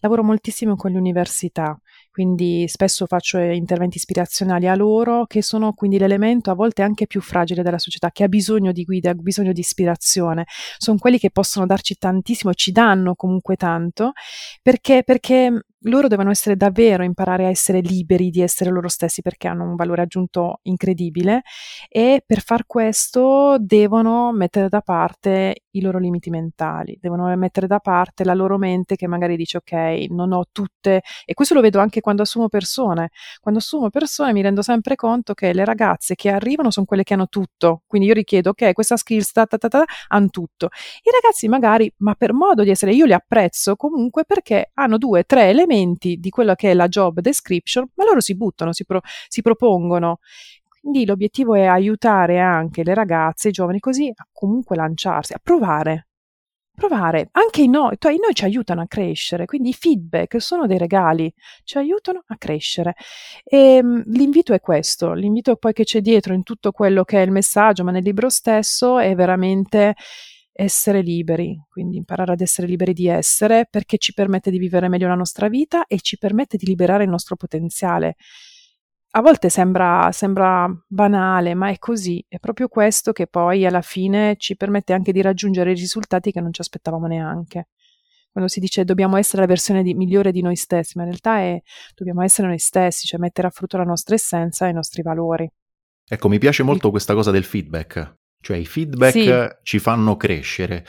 Lavoro 0.00 0.22
moltissimo 0.22 0.76
con 0.76 0.90
le 0.90 0.98
università, 0.98 1.78
quindi 2.10 2.68
spesso 2.68 3.06
faccio 3.06 3.38
eh, 3.38 3.54
interventi 3.54 3.96
ispirazionali 3.96 4.68
a 4.68 4.74
loro 4.74 5.24
che 5.26 5.42
sono 5.42 5.72
quindi 5.72 5.98
l'elemento 5.98 6.50
a 6.50 6.54
volte 6.54 6.82
anche 6.82 7.06
più 7.06 7.22
fragile 7.22 7.62
della 7.62 7.78
società, 7.78 8.10
che 8.10 8.24
ha 8.24 8.28
bisogno 8.28 8.72
di 8.72 8.84
guida, 8.84 9.10
ha 9.10 9.14
bisogno 9.14 9.52
di 9.52 9.60
ispirazione. 9.60 10.44
Sono 10.76 10.98
quelli 10.98 11.18
che 11.18 11.30
possono 11.30 11.64
darci 11.64 11.96
tantissimo, 11.96 12.52
ci 12.52 12.72
danno 12.72 13.14
comunque 13.14 13.56
tanto, 13.56 14.12
perché, 14.62 15.02
perché 15.02 15.66
loro 15.82 16.08
devono 16.08 16.30
essere 16.30 16.56
davvero 16.56 17.04
imparare 17.04 17.44
a 17.46 17.48
essere 17.48 17.80
liberi 17.80 18.30
di 18.30 18.40
essere 18.40 18.70
loro 18.70 18.88
stessi 18.88 19.22
perché 19.22 19.46
hanno 19.46 19.64
un 19.64 19.76
valore 19.76 20.02
aggiunto 20.02 20.58
incredibile 20.62 21.42
e 21.88 22.22
per 22.26 22.40
far 22.40 22.66
questo 22.66 23.56
devono 23.60 24.32
mettere 24.32 24.68
da 24.68 24.80
parte 24.80 25.62
i 25.70 25.80
loro 25.80 25.98
limiti 25.98 26.30
mentali, 26.30 26.98
devono 27.00 27.34
mettere 27.36 27.68
da 27.68 27.78
parte 27.78 28.24
la 28.24 28.34
loro 28.34 28.58
mente 28.58 28.96
che 28.96 29.06
magari 29.06 29.36
dice 29.36 29.58
ok, 29.58 30.06
non 30.10 30.32
ho 30.32 30.46
tutte 30.50 31.02
e 31.24 31.34
questo 31.34 31.54
lo 31.54 31.60
vedo 31.60 31.78
anche 31.78 32.00
quando 32.00 32.22
assumo 32.22 32.48
persone. 32.48 33.10
Quando 33.40 33.60
assumo 33.60 33.88
persone 33.88 34.32
mi 34.32 34.42
rendo 34.42 34.62
sempre 34.62 34.96
conto 34.96 35.34
che 35.34 35.52
le 35.52 35.64
ragazze 35.64 36.16
che 36.16 36.30
arrivano 36.30 36.70
sono 36.72 36.86
quelle 36.86 37.04
che 37.04 37.14
hanno 37.14 37.28
tutto, 37.28 37.82
quindi 37.86 38.08
io 38.08 38.14
richiedo 38.14 38.50
ok, 38.50 38.72
questa 38.72 38.96
skills 38.96 39.30
ta, 39.30 39.46
ta, 39.46 39.58
ta, 39.58 39.68
ta, 39.68 39.84
hanno 40.08 40.28
tutto. 40.28 40.66
I 41.02 41.10
ragazzi 41.12 41.46
magari, 41.46 41.92
ma 41.98 42.14
per 42.14 42.32
modo 42.32 42.64
di 42.64 42.70
essere, 42.70 42.92
io 42.94 43.04
li 43.04 43.12
apprezzo 43.12 43.76
comunque 43.76 44.24
perché 44.24 44.70
hanno 44.74 44.98
due, 44.98 45.22
tre 45.22 45.48
elementi 45.48 45.67
di 45.74 46.30
quello 46.30 46.54
che 46.54 46.70
è 46.70 46.74
la 46.74 46.88
job 46.88 47.20
description, 47.20 47.86
ma 47.94 48.04
loro 48.04 48.20
si 48.20 48.36
buttano, 48.36 48.72
si, 48.72 48.84
pro- 48.84 49.02
si 49.28 49.42
propongono. 49.42 50.18
Quindi 50.80 51.04
l'obiettivo 51.04 51.54
è 51.54 51.66
aiutare 51.66 52.38
anche 52.40 52.82
le 52.84 52.94
ragazze, 52.94 53.48
i 53.48 53.52
giovani 53.52 53.80
così 53.80 54.10
a 54.14 54.26
comunque 54.32 54.76
lanciarsi, 54.76 55.32
a 55.32 55.40
provare. 55.42 56.08
Provare, 56.78 57.28
anche 57.32 57.62
i 57.62 57.68
noi, 57.68 57.96
cioè 57.98 58.12
i 58.12 58.18
noi 58.20 58.32
ci 58.34 58.44
aiutano 58.44 58.82
a 58.82 58.86
crescere, 58.86 59.46
quindi 59.46 59.70
i 59.70 59.72
feedback 59.72 60.40
sono 60.40 60.68
dei 60.68 60.78
regali, 60.78 61.32
ci 61.64 61.76
aiutano 61.76 62.22
a 62.24 62.36
crescere. 62.36 62.94
E 63.42 63.82
mh, 63.82 64.04
l'invito 64.12 64.52
è 64.54 64.60
questo, 64.60 65.12
l'invito 65.12 65.56
poi 65.56 65.72
che 65.72 65.82
c'è 65.82 66.00
dietro 66.00 66.34
in 66.34 66.44
tutto 66.44 66.70
quello 66.70 67.02
che 67.02 67.18
è 67.20 67.24
il 67.24 67.32
messaggio, 67.32 67.82
ma 67.82 67.90
nel 67.90 68.04
libro 68.04 68.28
stesso 68.28 69.00
è 69.00 69.12
veramente 69.16 69.96
essere 70.60 71.02
liberi, 71.02 71.56
quindi 71.68 71.98
imparare 71.98 72.32
ad 72.32 72.40
essere 72.40 72.66
liberi 72.66 72.92
di 72.92 73.06
essere 73.06 73.68
perché 73.70 73.96
ci 73.96 74.12
permette 74.12 74.50
di 74.50 74.58
vivere 74.58 74.88
meglio 74.88 75.06
la 75.06 75.14
nostra 75.14 75.48
vita 75.48 75.86
e 75.86 76.00
ci 76.00 76.18
permette 76.18 76.56
di 76.56 76.66
liberare 76.66 77.04
il 77.04 77.10
nostro 77.10 77.36
potenziale. 77.36 78.16
A 79.12 79.20
volte 79.20 79.50
sembra, 79.50 80.10
sembra 80.10 80.68
banale, 80.88 81.54
ma 81.54 81.70
è 81.70 81.78
così, 81.78 82.24
è 82.26 82.38
proprio 82.40 82.66
questo 82.66 83.12
che 83.12 83.28
poi 83.28 83.66
alla 83.66 83.82
fine 83.82 84.34
ci 84.36 84.56
permette 84.56 84.92
anche 84.92 85.12
di 85.12 85.22
raggiungere 85.22 85.70
i 85.70 85.74
risultati 85.74 86.32
che 86.32 86.40
non 86.40 86.52
ci 86.52 86.60
aspettavamo 86.60 87.06
neanche. 87.06 87.68
Quando 88.32 88.50
si 88.50 88.58
dice 88.58 88.84
dobbiamo 88.84 89.16
essere 89.16 89.42
la 89.42 89.48
versione 89.48 89.84
di- 89.84 89.94
migliore 89.94 90.32
di 90.32 90.42
noi 90.42 90.56
stessi, 90.56 90.94
ma 90.96 91.04
in 91.04 91.10
realtà 91.10 91.38
è 91.38 91.62
dobbiamo 91.94 92.22
essere 92.22 92.48
noi 92.48 92.58
stessi, 92.58 93.06
cioè 93.06 93.20
mettere 93.20 93.46
a 93.46 93.50
frutto 93.50 93.76
la 93.76 93.84
nostra 93.84 94.16
essenza 94.16 94.66
e 94.66 94.70
i 94.70 94.74
nostri 94.74 95.02
valori. 95.02 95.48
Ecco, 96.04 96.28
mi 96.28 96.38
piace 96.38 96.64
molto 96.64 96.90
questa 96.90 97.14
cosa 97.14 97.30
del 97.30 97.44
feedback, 97.44 98.16
cioè 98.40 98.56
i 98.56 98.66
feedback 98.66 99.10
Sì, 99.12 99.48
ci 99.62 99.78
fanno 99.78 100.16
crescere. 100.16 100.84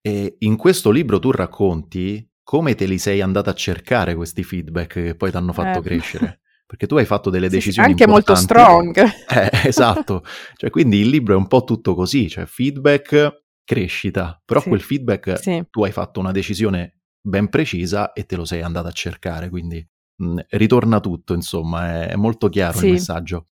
E 0.00 0.36
in 0.40 0.56
questo 0.56 0.90
libro 0.90 1.18
tu 1.18 1.30
racconti 1.30 2.26
come 2.42 2.74
te 2.74 2.86
li 2.86 2.98
sei 2.98 3.20
andata 3.20 3.50
a 3.50 3.54
cercare 3.54 4.14
questi 4.14 4.42
feedback 4.42 4.92
che 4.94 5.14
poi 5.14 5.30
ti 5.30 5.36
hanno 5.36 5.52
fatto 5.52 5.78
Eh. 5.78 5.82
crescere. 5.82 6.40
Perché 6.70 6.86
tu 6.86 6.96
hai 6.96 7.04
fatto 7.04 7.30
delle 7.30 7.48
Sì, 7.48 7.52
sì, 7.52 7.56
decisioni 7.56 7.90
anche 7.90 8.06
molto 8.06 8.32
importanti. 8.32 8.42
strong. 8.42 9.04
Eh, 9.30 9.68
esatto. 9.68 10.24
Cioè, 10.56 10.70
quindi 10.70 10.98
il 11.00 11.08
libro 11.08 11.34
è 11.34 11.36
un 11.36 11.46
po' 11.48 11.64
tutto 11.64 11.94
così, 11.94 12.28
cioè 12.28 12.46
feedback, 12.46 13.44
crescita. 13.64 14.40
Però 14.44 14.60
Sì, 14.60 14.68
quel 14.68 14.80
feedback 14.80 15.68
tu 15.70 15.84
hai 15.84 15.92
fatto 15.92 16.20
una 16.20 16.32
decisione 16.32 17.00
ben 17.20 17.48
precisa 17.48 18.12
e 18.12 18.24
te 18.24 18.36
lo 18.36 18.44
sei 18.44 18.62
andata 18.62 18.88
a 18.88 18.92
cercare, 18.92 19.48
quindi 19.48 19.84
mh, 20.16 20.40
ritorna 20.50 21.00
tutto, 21.00 21.34
insomma, 21.34 22.02
è, 22.04 22.08
è 22.10 22.16
molto 22.16 22.48
chiaro 22.48 22.80
il 22.80 22.86
messaggio. 22.88 23.46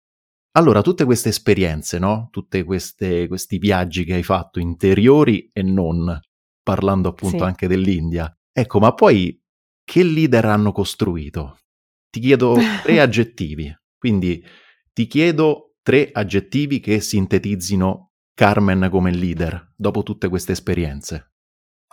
Allora, 0.58 0.82
tutte 0.82 1.04
queste 1.04 1.28
esperienze, 1.28 2.00
no? 2.00 2.30
Tutti 2.32 2.64
questi 2.64 3.58
viaggi 3.58 4.04
che 4.04 4.14
hai 4.14 4.24
fatto, 4.24 4.58
interiori 4.58 5.48
e 5.52 5.62
non, 5.62 6.20
parlando 6.64 7.10
appunto 7.10 7.38
Sì. 7.38 7.44
anche 7.44 7.68
dell'India. 7.68 8.36
Ecco, 8.50 8.80
ma 8.80 8.92
poi 8.92 9.40
che 9.84 10.02
leader 10.02 10.46
hanno 10.46 10.72
costruito? 10.72 11.60
Ti 12.10 12.18
chiedo 12.18 12.56
tre 12.82 12.98
aggettivi, 12.98 13.72
quindi 13.96 14.44
ti 14.92 15.06
chiedo 15.06 15.76
tre 15.80 16.10
aggettivi 16.12 16.80
che 16.80 16.98
sintetizzino 16.98 18.10
Carmen 18.34 18.88
come 18.90 19.12
leader 19.12 19.74
dopo 19.76 20.02
tutte 20.02 20.28
queste 20.28 20.50
esperienze. 20.52 21.34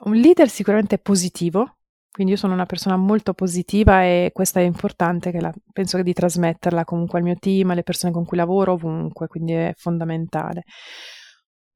Un 0.05 0.15
leader 0.15 0.49
sicuramente 0.49 0.97
positivo, 0.97 1.77
quindi 2.15 2.33
io 2.33 2.39
sono 2.39 2.53
una 2.53 2.65
persona 2.65 2.95
molto 2.97 3.33
positiva 3.33 4.03
e 4.03 4.31
questo 4.33 4.59
è 4.59 4.61
importante, 4.63 5.31
che 5.31 5.41
la- 5.41 5.53
penso 5.73 6.01
di 6.01 6.13
trasmetterla 6.13 6.85
comunque 6.85 7.19
al 7.19 7.25
mio 7.25 7.35
team, 7.37 7.71
alle 7.71 7.83
persone 7.83 8.13
con 8.13 8.23
cui 8.25 8.37
lavoro, 8.37 8.73
ovunque, 8.73 9.27
quindi 9.27 9.51
è 9.53 9.73
fondamentale. 9.75 10.63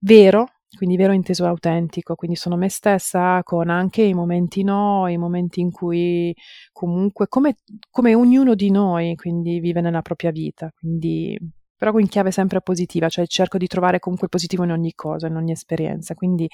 Vero, 0.01 0.47
quindi 0.77 0.95
vero 0.97 1.11
inteso 1.13 1.45
autentico, 1.45 2.15
quindi 2.15 2.37
sono 2.37 2.55
me 2.55 2.69
stessa 2.69 3.41
con 3.43 3.69
anche 3.69 4.01
i 4.03 4.13
momenti 4.13 4.63
no, 4.63 5.07
i 5.07 5.17
momenti 5.17 5.59
in 5.59 5.71
cui 5.71 6.33
comunque, 6.71 7.27
come, 7.27 7.57
come 7.89 8.15
ognuno 8.15 8.55
di 8.55 8.71
noi, 8.71 9.15
quindi 9.15 9.59
vive 9.59 9.81
nella 9.81 10.01
propria 10.01 10.31
vita, 10.31 10.71
quindi 10.73 11.37
però 11.79 11.97
in 11.97 12.09
chiave 12.09 12.31
sempre 12.31 12.61
positiva, 12.61 13.07
cioè 13.09 13.25
cerco 13.25 13.57
di 13.57 13.67
trovare 13.67 13.99
comunque 13.99 14.27
il 14.27 14.33
positivo 14.33 14.63
in 14.65 14.71
ogni 14.71 14.93
cosa, 14.93 15.27
in 15.27 15.35
ogni 15.37 15.53
esperienza, 15.53 16.13
quindi 16.13 16.47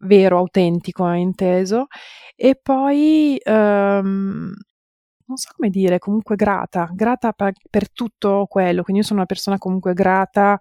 vero, 0.00 0.38
autentico 0.38 1.10
inteso, 1.10 1.88
e 2.36 2.54
poi 2.54 3.36
ehm, 3.42 4.54
non 5.26 5.36
so 5.36 5.50
come 5.56 5.70
dire, 5.70 5.98
comunque 5.98 6.36
grata, 6.36 6.88
grata 6.92 7.32
per, 7.32 7.52
per 7.68 7.90
tutto 7.92 8.46
quello, 8.48 8.82
quindi 8.82 9.02
io 9.02 9.06
sono 9.06 9.20
una 9.20 9.28
persona 9.28 9.58
comunque 9.58 9.92
grata 9.94 10.58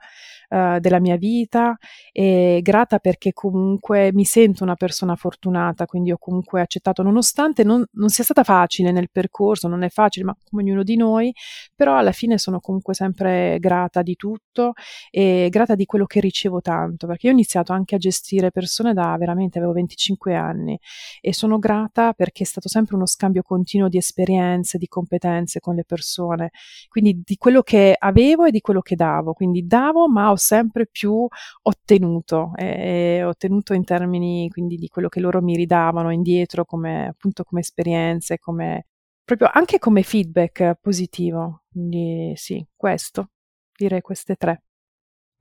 eh, 0.50 0.80
della 0.80 1.00
mia 1.00 1.16
vita 1.16 1.78
e 2.12 2.60
grata 2.64 2.98
perché 3.00 3.34
comunque 3.34 4.12
mi 4.14 4.26
sento 4.26 4.64
una 4.64 4.76
persona 4.76 5.16
fortunata, 5.16 5.86
quindi 5.86 6.12
ho 6.12 6.18
comunque 6.18 6.62
accettato, 6.62 7.04
nonostante 7.04 7.64
non, 7.64 7.86
non 7.94 8.10
sia 8.10 8.24
stata 8.24 8.44
facile 8.44 8.92
nel 8.92 9.10
percorso, 9.12 9.68
non 9.68 9.84
è 9.84 9.90
facile, 9.90 10.26
ma 10.26 10.36
come 10.50 10.64
ognuno 10.64 10.84
di 10.84 10.98
noi, 10.98 11.32
però 11.76 11.98
alla 11.98 12.12
fine 12.12 12.38
sono 12.38 12.60
comunque 12.60 12.94
sempre 12.96 13.58
grata 13.60 14.02
di 14.02 14.16
tutto 14.16 14.74
e 15.12 15.48
grata 15.52 15.76
di 15.76 15.86
quello 15.86 16.06
che 16.06 16.20
ricevo 16.20 16.62
tanto, 16.62 17.06
perché 17.06 17.28
io 17.28 17.32
ho 17.34 17.36
iniziato 17.36 17.72
anche 17.72 17.96
a 17.96 17.98
gestire 18.00 18.50
persone 18.52 18.94
da 18.94 19.16
veramente, 19.18 19.60
avevo 19.60 19.74
25 19.74 20.36
anni 20.36 20.80
e 21.22 21.34
sono 21.34 21.60
grata 21.60 22.14
perché 22.14 22.44
è 22.44 22.48
stato 22.48 22.68
sempre 22.70 22.96
uno 22.96 23.06
scambio 23.06 23.44
continuo 23.44 23.88
di 23.88 23.98
esperienze, 23.98 24.78
di 24.80 24.88
competenze 24.88 25.60
con 25.60 25.76
le 25.76 25.84
persone, 25.86 26.50
quindi 26.88 27.22
di 27.24 27.38
quello 27.38 27.62
che 27.62 27.96
avevo 27.98 28.46
e 28.46 28.52
di 28.52 28.62
quello 28.62 28.82
che 28.82 28.96
davo, 28.96 29.34
quindi 29.34 29.68
davo 29.68 30.10
ma 30.10 30.32
ho 30.32 30.38
sempre 30.40 30.88
più 30.88 31.28
ottenuto, 31.62 32.52
e, 32.56 33.18
e 33.18 33.24
ottenuto 33.24 33.74
in 33.74 33.84
termini 33.84 34.50
quindi 34.50 34.78
di 34.78 34.88
quello 34.88 35.10
che 35.10 35.20
loro 35.20 35.42
mi 35.42 35.56
ridavano 35.56 36.12
indietro 36.12 36.66
come 36.66 37.08
appunto 37.08 37.44
come 37.44 37.62
esperienze, 37.62 38.40
come 38.40 38.88
proprio 39.24 39.50
anche 39.54 39.78
come 39.78 40.02
feedback 40.02 40.80
positivo, 40.82 41.64
quindi 41.72 42.34
sì, 42.36 42.66
questo, 42.76 43.30
direi 43.78 44.02
queste 44.02 44.36
tre. 44.36 44.64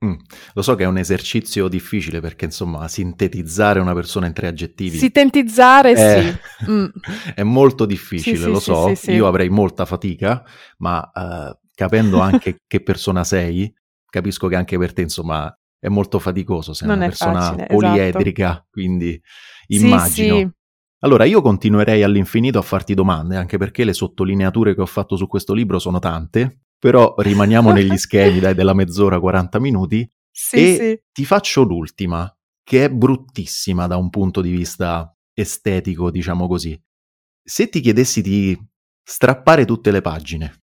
Mm. 0.05 0.13
Lo 0.53 0.61
so 0.61 0.75
che 0.75 0.83
è 0.83 0.87
un 0.87 0.97
esercizio 0.97 1.67
difficile 1.67 2.21
perché 2.21 2.45
insomma 2.45 2.87
sintetizzare 2.87 3.81
una 3.81 3.93
persona 3.93 4.27
in 4.27 4.33
tre 4.33 4.47
aggettivi 4.47 4.97
Sintetizzare, 4.97 5.91
è, 5.91 6.21
sì. 6.21 6.37
Mm. 6.71 6.85
è 7.35 7.43
molto 7.43 7.85
difficile, 7.85 8.37
Sì, 8.37 8.45
lo 8.45 8.59
sì, 8.59 8.65
so, 8.65 8.95
sì, 8.95 9.11
io 9.11 9.27
avrei 9.27 9.49
molta 9.49 9.85
fatica, 9.85 10.43
ma 10.77 11.09
eh, 11.11 11.59
capendo 11.73 12.19
anche 12.21 12.61
che 12.67 12.81
persona 12.81 13.25
sei, 13.25 13.73
capisco 14.09 14.47
che 14.47 14.55
anche 14.55 14.77
per 14.77 14.93
te 14.93 15.01
insomma 15.01 15.53
è 15.79 15.87
molto 15.87 16.19
faticoso, 16.19 16.73
sei 16.73 16.87
Non 16.87 16.97
una 16.97 17.05
persona 17.07 17.39
facile, 17.39 17.69
esatto. 17.69 17.75
poliedrica, 17.75 18.67
quindi 18.69 19.21
Sì, 19.67 19.75
immagino. 19.85 20.37
sì. 20.37 20.49
Allora, 21.01 21.23
io 21.23 21.41
continuerei 21.41 22.03
all'infinito 22.03 22.59
a 22.59 22.61
farti 22.61 22.93
domande, 22.93 23.37
anche 23.37 23.57
perché 23.57 23.85
le 23.85 23.93
sottolineature 23.93 24.75
che 24.75 24.81
ho 24.81 24.85
fatto 24.85 25.15
su 25.15 25.27
questo 25.27 25.53
libro 25.53 25.79
sono 25.79 25.99
tante, 25.99 26.63
però 26.77 27.13
rimaniamo 27.17 27.71
negli 27.71 27.95
schemi 27.97 28.39
dai, 28.41 28.53
della 28.53 28.73
mezz'ora, 28.73 29.17
40 29.19 29.59
minuti, 29.59 30.09
Sì, 30.29 30.55
e 30.57 30.75
sì. 30.75 31.01
ti 31.13 31.23
faccio 31.23 31.63
l'ultima, 31.63 32.29
che 32.63 32.83
è 32.83 32.89
bruttissima 32.89 33.87
da 33.87 33.95
un 33.95 34.09
punto 34.09 34.41
di 34.41 34.51
vista 34.51 35.15
estetico, 35.33 36.11
diciamo 36.11 36.47
così. 36.47 36.77
Se 37.41 37.69
ti 37.69 37.79
chiedessi 37.79 38.21
di 38.21 38.57
strappare 39.01 39.63
tutte 39.63 39.91
le 39.91 40.01
pagine, 40.01 40.63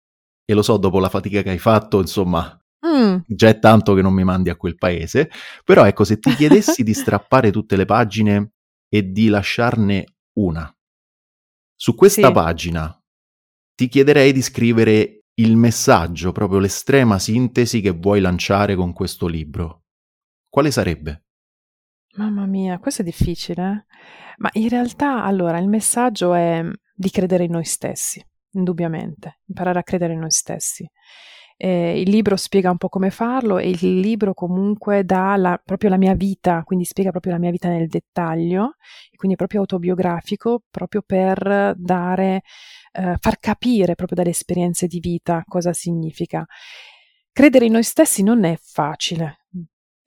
e 0.46 0.55
lo 0.55 0.62
so 0.62 0.78
dopo 0.78 0.98
la 0.98 1.11
fatica 1.11 1.42
che 1.42 1.50
hai 1.50 1.59
fatto, 1.59 2.00
insomma, 2.00 2.59
Mm. 2.87 3.18
già 3.27 3.49
è 3.49 3.59
tanto 3.61 3.95
che 3.95 4.03
non 4.03 4.12
mi 4.12 4.25
mandi 4.25 4.51
a 4.51 4.57
quel 4.57 4.77
paese, 4.77 5.31
però 5.64 5.87
ecco, 5.87 6.05
se 6.05 6.18
ti 6.18 6.35
chiedessi 6.35 6.83
di 6.83 6.95
strappare 6.95 7.51
tutte 7.53 7.77
le 7.77 7.85
pagine 7.85 8.53
e 8.88 9.11
di 9.11 9.29
lasciarne 9.29 10.05
una, 10.38 10.73
su 11.75 11.95
questa 11.95 12.29
Sì. 12.29 12.33
pagina 12.33 12.97
ti 13.75 13.88
chiederei 13.88 14.33
di 14.33 14.42
scrivere 14.42 15.25
il 15.35 15.57
messaggio, 15.57 16.31
proprio 16.33 16.59
l'estrema 16.59 17.18
sintesi 17.18 17.81
che 17.81 17.90
vuoi 17.90 18.21
lanciare 18.21 18.75
con 18.75 18.92
questo 18.92 19.27
libro. 19.27 19.85
Quale 20.49 20.71
sarebbe? 20.71 21.25
Mamma 22.16 22.45
mia, 22.47 22.79
questo 22.79 23.03
è 23.03 23.05
difficile. 23.05 23.62
eh? 23.88 23.95
Ma 24.38 24.51
in 24.53 24.68
realtà, 24.68 25.25
allora, 25.25 25.59
il 25.59 25.68
messaggio 25.68 26.35
è 26.35 26.62
di 26.95 27.11
credere 27.11 27.45
in 27.45 27.53
noi 27.53 27.64
stessi, 27.64 28.25
indubbiamente, 28.53 29.40
imparare 29.47 29.79
a 29.79 29.83
credere 29.83 30.12
in 30.12 30.21
noi 30.21 30.31
stessi. 30.31 30.88
Eh, 31.64 32.01
il 32.01 32.11
libro 32.11 32.35
spiega 32.35 32.72
un 32.72 32.77
po' 32.77 32.88
come 32.88 33.11
farlo 33.11 33.59
e 33.59 33.70
il 33.70 34.01
libro 34.01 34.35
comunque 34.35 35.05
dà 35.05 35.37
la- 35.37 35.62
proprio 35.64 35.90
la 35.90 35.96
mia 35.96 36.14
vita, 36.14 36.64
quindi 36.64 36.85
spiega 36.85 37.11
proprio 37.11 37.35
la 37.35 37.38
mia 37.38 37.53
vita 37.53 37.68
nel 37.68 37.87
dettaglio, 37.87 38.75
quindi 39.14 39.35
è 39.35 39.38
proprio 39.38 39.61
autobiografico, 39.61 40.64
proprio 40.68 41.03
per 41.07 41.75
dare, 41.77 42.42
eh, 42.90 43.14
far 43.16 43.38
capire 43.38 43.94
proprio 43.94 44.16
dalle 44.16 44.31
esperienze 44.31 44.88
di 44.88 44.98
vita 44.98 45.44
cosa 45.46 45.72
significa. 45.72 46.44
Credere 47.31 47.66
in 47.66 47.72
noi 47.72 47.85
stessi 47.85 48.25
non 48.25 48.42
è 48.42 48.59
facile. 48.61 49.46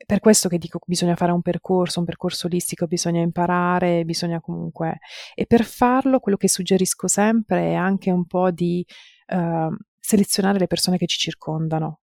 Per 0.06 0.20
questo 0.20 0.50
che 0.50 0.58
dico 0.58 0.78
che 0.78 0.86
bisogna 0.90 1.16
fare 1.16 1.32
un 1.32 1.42
percorso, 1.42 2.00
un 2.00 2.06
percorso 2.06 2.48
olistico, 2.48 2.86
bisogna 2.86 3.22
imparare, 3.22 4.04
bisogna 4.04 4.42
comunque... 4.42 4.98
E 5.34 5.46
per 5.46 5.64
farlo 5.64 6.20
quello 6.20 6.38
che 6.38 6.50
suggerisco 6.50 7.08
sempre 7.08 7.70
è 7.70 7.74
anche 7.76 8.12
un 8.12 8.26
po' 8.26 8.52
di 8.52 8.86
eh, 9.28 9.70
selezionare 10.06 10.60
le 10.60 10.68
persone 10.68 10.98
che 10.98 11.08
ci 11.08 11.18
circondano. 11.18 12.02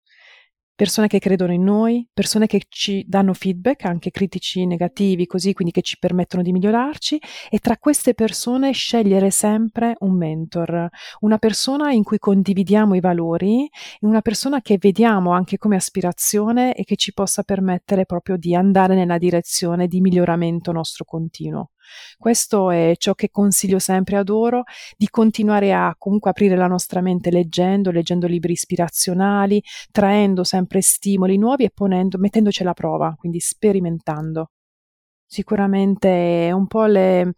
Persone 0.75 1.08
che 1.08 1.19
credono 1.19 1.53
in 1.53 1.63
noi, 1.63 2.05
persone 2.13 2.47
che 2.47 2.63
ci 2.67 3.05
danno 3.08 3.34
feedback, 3.34 3.86
anche 3.86 4.12
critici 4.12 4.65
negativi, 4.65 5.25
così, 5.25 5.53
quindi 5.53 5.71
che 5.71 5.81
ci 5.81 5.95
permettono 5.97 6.43
di 6.43 6.51
migliorarci, 6.51 7.17
e 7.49 7.60
tra 7.60 7.77
queste 7.77 8.13
persone 8.13 8.73
scegliere 8.73 9.31
sempre 9.31 9.95
un 9.99 10.17
mentor, 10.17 10.89
una 11.21 11.38
persona 11.38 11.93
in 11.93 12.03
cui 12.03 12.17
condividiamo 12.17 12.93
i 12.93 12.99
valori, 12.99 13.69
una 14.01 14.19
persona 14.19 14.60
che 14.60 14.77
vediamo 14.77 15.31
anche 15.31 15.58
come 15.58 15.77
aspirazione 15.77 16.75
e 16.75 16.84
che 16.84 16.97
ci 16.97 17.13
possa 17.13 17.43
permettere 17.43 18.05
proprio 18.05 18.36
di 18.36 18.53
andare 18.53 18.95
nella 18.95 19.17
direzione 19.17 19.88
di 19.88 20.01
miglioramento 20.01 20.73
nostro 20.73 21.05
continuo. 21.05 21.69
Questo 22.17 22.71
è 22.71 22.93
ciò 22.98 23.13
che 23.13 23.30
consiglio 23.30 23.80
sempre 23.80 24.17
ad 24.17 24.30
oro, 24.30 24.63
di 24.98 25.08
continuare 25.10 25.74
a 25.74 25.95
comunque 25.98 26.30
aprire 26.30 26.56
la 26.56 26.67
nostra 26.67 27.02
mente 27.02 27.32
leggendo, 27.32 27.91
leggendo 27.91 28.28
libri 28.28 28.54
ispirazionali, 28.54 29.62
traendo 29.91 30.43
sempre 30.43 30.82
stimoli 30.82 31.38
nuovi 31.38 31.65
e 31.65 31.71
ponendo, 31.74 32.17
mettendoci 32.17 32.62
alla 32.62 32.74
prova, 32.74 33.13
quindi 33.17 33.39
sperimentando. 33.39 34.52
Sicuramente 35.28 36.48
è 36.48 36.52
un 36.52 36.67
po' 36.67 36.86
le, 36.86 37.34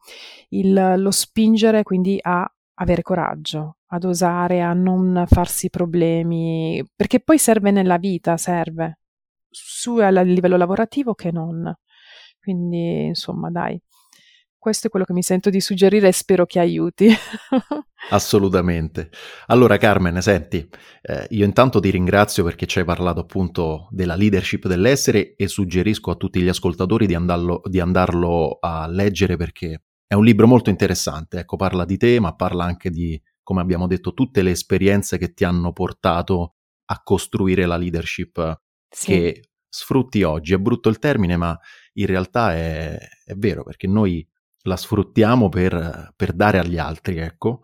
il, 0.50 0.94
lo 0.98 1.12
spingere 1.12 1.84
quindi 1.84 2.20
a 2.22 2.50
avere 2.80 3.02
coraggio, 3.02 3.78
ad 3.88 4.04
osare, 4.04 4.62
a 4.62 4.74
non 4.74 5.24
farsi 5.28 5.70
problemi, 5.70 6.84
perché 6.96 7.20
poi 7.22 7.40
serve 7.40 7.72
nella 7.72 7.98
vita, 7.98 8.38
serve, 8.38 9.00
su 9.50 9.98
a 9.98 10.10
livello 10.10 10.58
lavorativo 10.58 11.14
che 11.14 11.32
non. 11.32 11.74
Quindi, 12.40 13.06
insomma, 13.08 13.50
dai, 13.50 13.80
questo 14.60 14.88
è 14.88 14.90
quello 14.90 15.06
che 15.06 15.14
mi 15.14 15.24
sento 15.24 15.50
di 15.50 15.62
suggerire 15.62 16.08
e 16.08 16.12
spero 16.12 16.46
che 16.46 16.60
aiuti. 16.60 17.10
Assolutamente. 18.10 19.10
Allora 19.48 19.78
Carmen, 19.78 20.22
senti, 20.22 20.68
eh, 21.02 21.28
io 21.30 21.46
intanto 21.46 21.80
ti 21.80 21.90
ringrazio 21.90 22.44
perché 22.44 22.66
ci 22.66 22.80
hai 22.80 22.86
parlato 22.86 23.20
appunto 23.20 23.88
della 23.92 24.16
leadership 24.16 24.68
dell'essere 24.68 25.36
e 25.36 25.48
suggerisco 25.48 26.12
a 26.12 26.16
tutti 26.16 26.42
gli 26.42 26.48
ascoltatori 26.48 27.06
di 27.06 27.16
andarlo, 27.16 27.62
di 27.66 27.80
andarlo 27.80 28.58
a 28.60 28.88
leggere 28.88 29.36
perché 29.38 29.84
è 30.08 30.14
un 30.14 30.24
libro 30.24 30.48
molto 30.48 30.70
interessante. 30.70 31.40
Ecco, 31.40 31.58
parla 31.58 31.84
di 31.84 31.98
te, 31.98 32.20
ma 32.20 32.34
parla 32.34 32.64
anche 32.64 32.90
di, 32.90 33.22
come 33.44 33.62
abbiamo 33.62 33.88
detto, 33.88 34.14
tutte 34.14 34.42
le 34.42 34.52
esperienze 34.52 35.18
che 35.18 35.34
ti 35.34 35.44
hanno 35.44 35.74
portato 35.74 36.56
a 36.86 37.02
costruire 37.04 37.66
la 37.66 37.76
leadership 37.76 38.62
sì. 38.90 39.06
che 39.06 39.50
sfrutti 39.68 40.24
oggi. 40.24 40.54
È 40.54 40.58
brutto 40.58 40.88
il 40.88 41.00
termine, 41.00 41.36
ma 41.36 41.58
in 41.94 42.06
realtà 42.06 42.54
è, 42.54 42.98
è 43.26 43.34
vero 43.36 43.64
perché 43.64 43.88
noi 43.88 44.26
la 44.68 44.78
sfruttiamo 44.78 45.50
per, 45.50 46.14
per 46.16 46.34
dare 46.34 46.60
agli 46.60 46.78
altri, 46.78 47.18
ecco. 47.18 47.62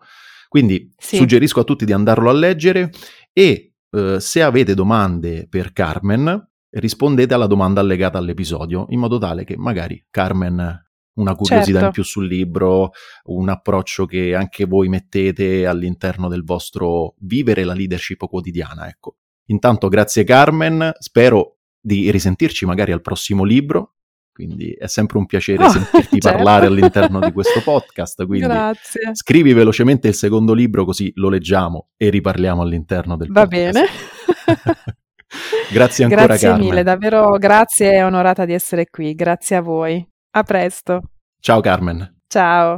Quindi 0.48 0.92
sì. 0.96 1.16
suggerisco 1.16 1.60
a 1.60 1.64
tutti 1.64 1.84
di 1.84 1.92
andarlo 1.92 2.30
a 2.30 2.32
leggere 2.32 2.90
e 3.32 3.74
eh, 3.90 4.20
se 4.20 4.42
avete 4.42 4.74
domande 4.74 5.46
per 5.48 5.72
Carmen, 5.72 6.50
rispondete 6.70 7.34
alla 7.34 7.46
domanda 7.46 7.80
allegata 7.80 8.18
all'episodio, 8.18 8.86
in 8.88 8.98
modo 8.98 9.18
tale 9.18 9.44
che 9.44 9.56
magari 9.56 10.04
Carmen 10.10 10.82
una 11.14 11.34
curiosità 11.36 11.72
certo. 11.72 11.84
in 11.86 11.92
più 11.92 12.02
sul 12.02 12.26
libro, 12.26 12.90
un 13.24 13.48
approccio 13.48 14.04
che 14.04 14.34
anche 14.34 14.64
voi 14.64 14.88
mettete 14.88 15.64
all'interno 15.64 16.28
del 16.28 16.42
vostro 16.42 17.14
vivere 17.18 17.62
la 17.62 17.74
leadership 17.74 18.26
quotidiana, 18.26 18.88
ecco. 18.88 19.18
Intanto 19.46 19.88
grazie 19.88 20.24
Carmen, 20.24 20.92
spero 20.98 21.58
di 21.78 22.10
risentirci 22.10 22.64
magari 22.64 22.92
al 22.92 23.02
prossimo 23.02 23.44
libro 23.44 23.94
quindi 24.34 24.72
è 24.72 24.88
sempre 24.88 25.18
un 25.18 25.26
piacere 25.26 25.64
oh, 25.64 25.68
sentirti 25.68 26.18
certo. 26.20 26.36
parlare 26.36 26.66
all'interno 26.66 27.20
di 27.20 27.30
questo 27.30 27.60
podcast. 27.62 28.26
Quindi 28.26 28.46
Grazie. 28.46 29.14
scrivi 29.14 29.52
velocemente 29.52 30.08
il 30.08 30.14
secondo 30.14 30.52
libro 30.52 30.84
così 30.84 31.12
lo 31.14 31.28
leggiamo 31.28 31.90
e 31.96 32.10
riparliamo 32.10 32.60
all'interno 32.60 33.16
del 33.16 33.28
Va 33.30 33.42
podcast. 33.42 33.72
Va 33.72 33.80
bene. 33.80 34.96
grazie 35.70 36.04
ancora 36.04 36.26
grazie 36.26 36.48
Carmen. 36.48 36.66
mille, 36.66 36.82
davvero 36.82 37.38
grazie 37.38 37.92
e 37.94 38.02
onorata 38.02 38.44
di 38.44 38.52
essere 38.52 38.90
qui. 38.90 39.14
Grazie 39.14 39.56
a 39.56 39.60
voi. 39.60 40.04
A 40.32 40.42
presto. 40.42 41.00
Ciao 41.38 41.60
Carmen. 41.60 42.22
Ciao. 42.26 42.76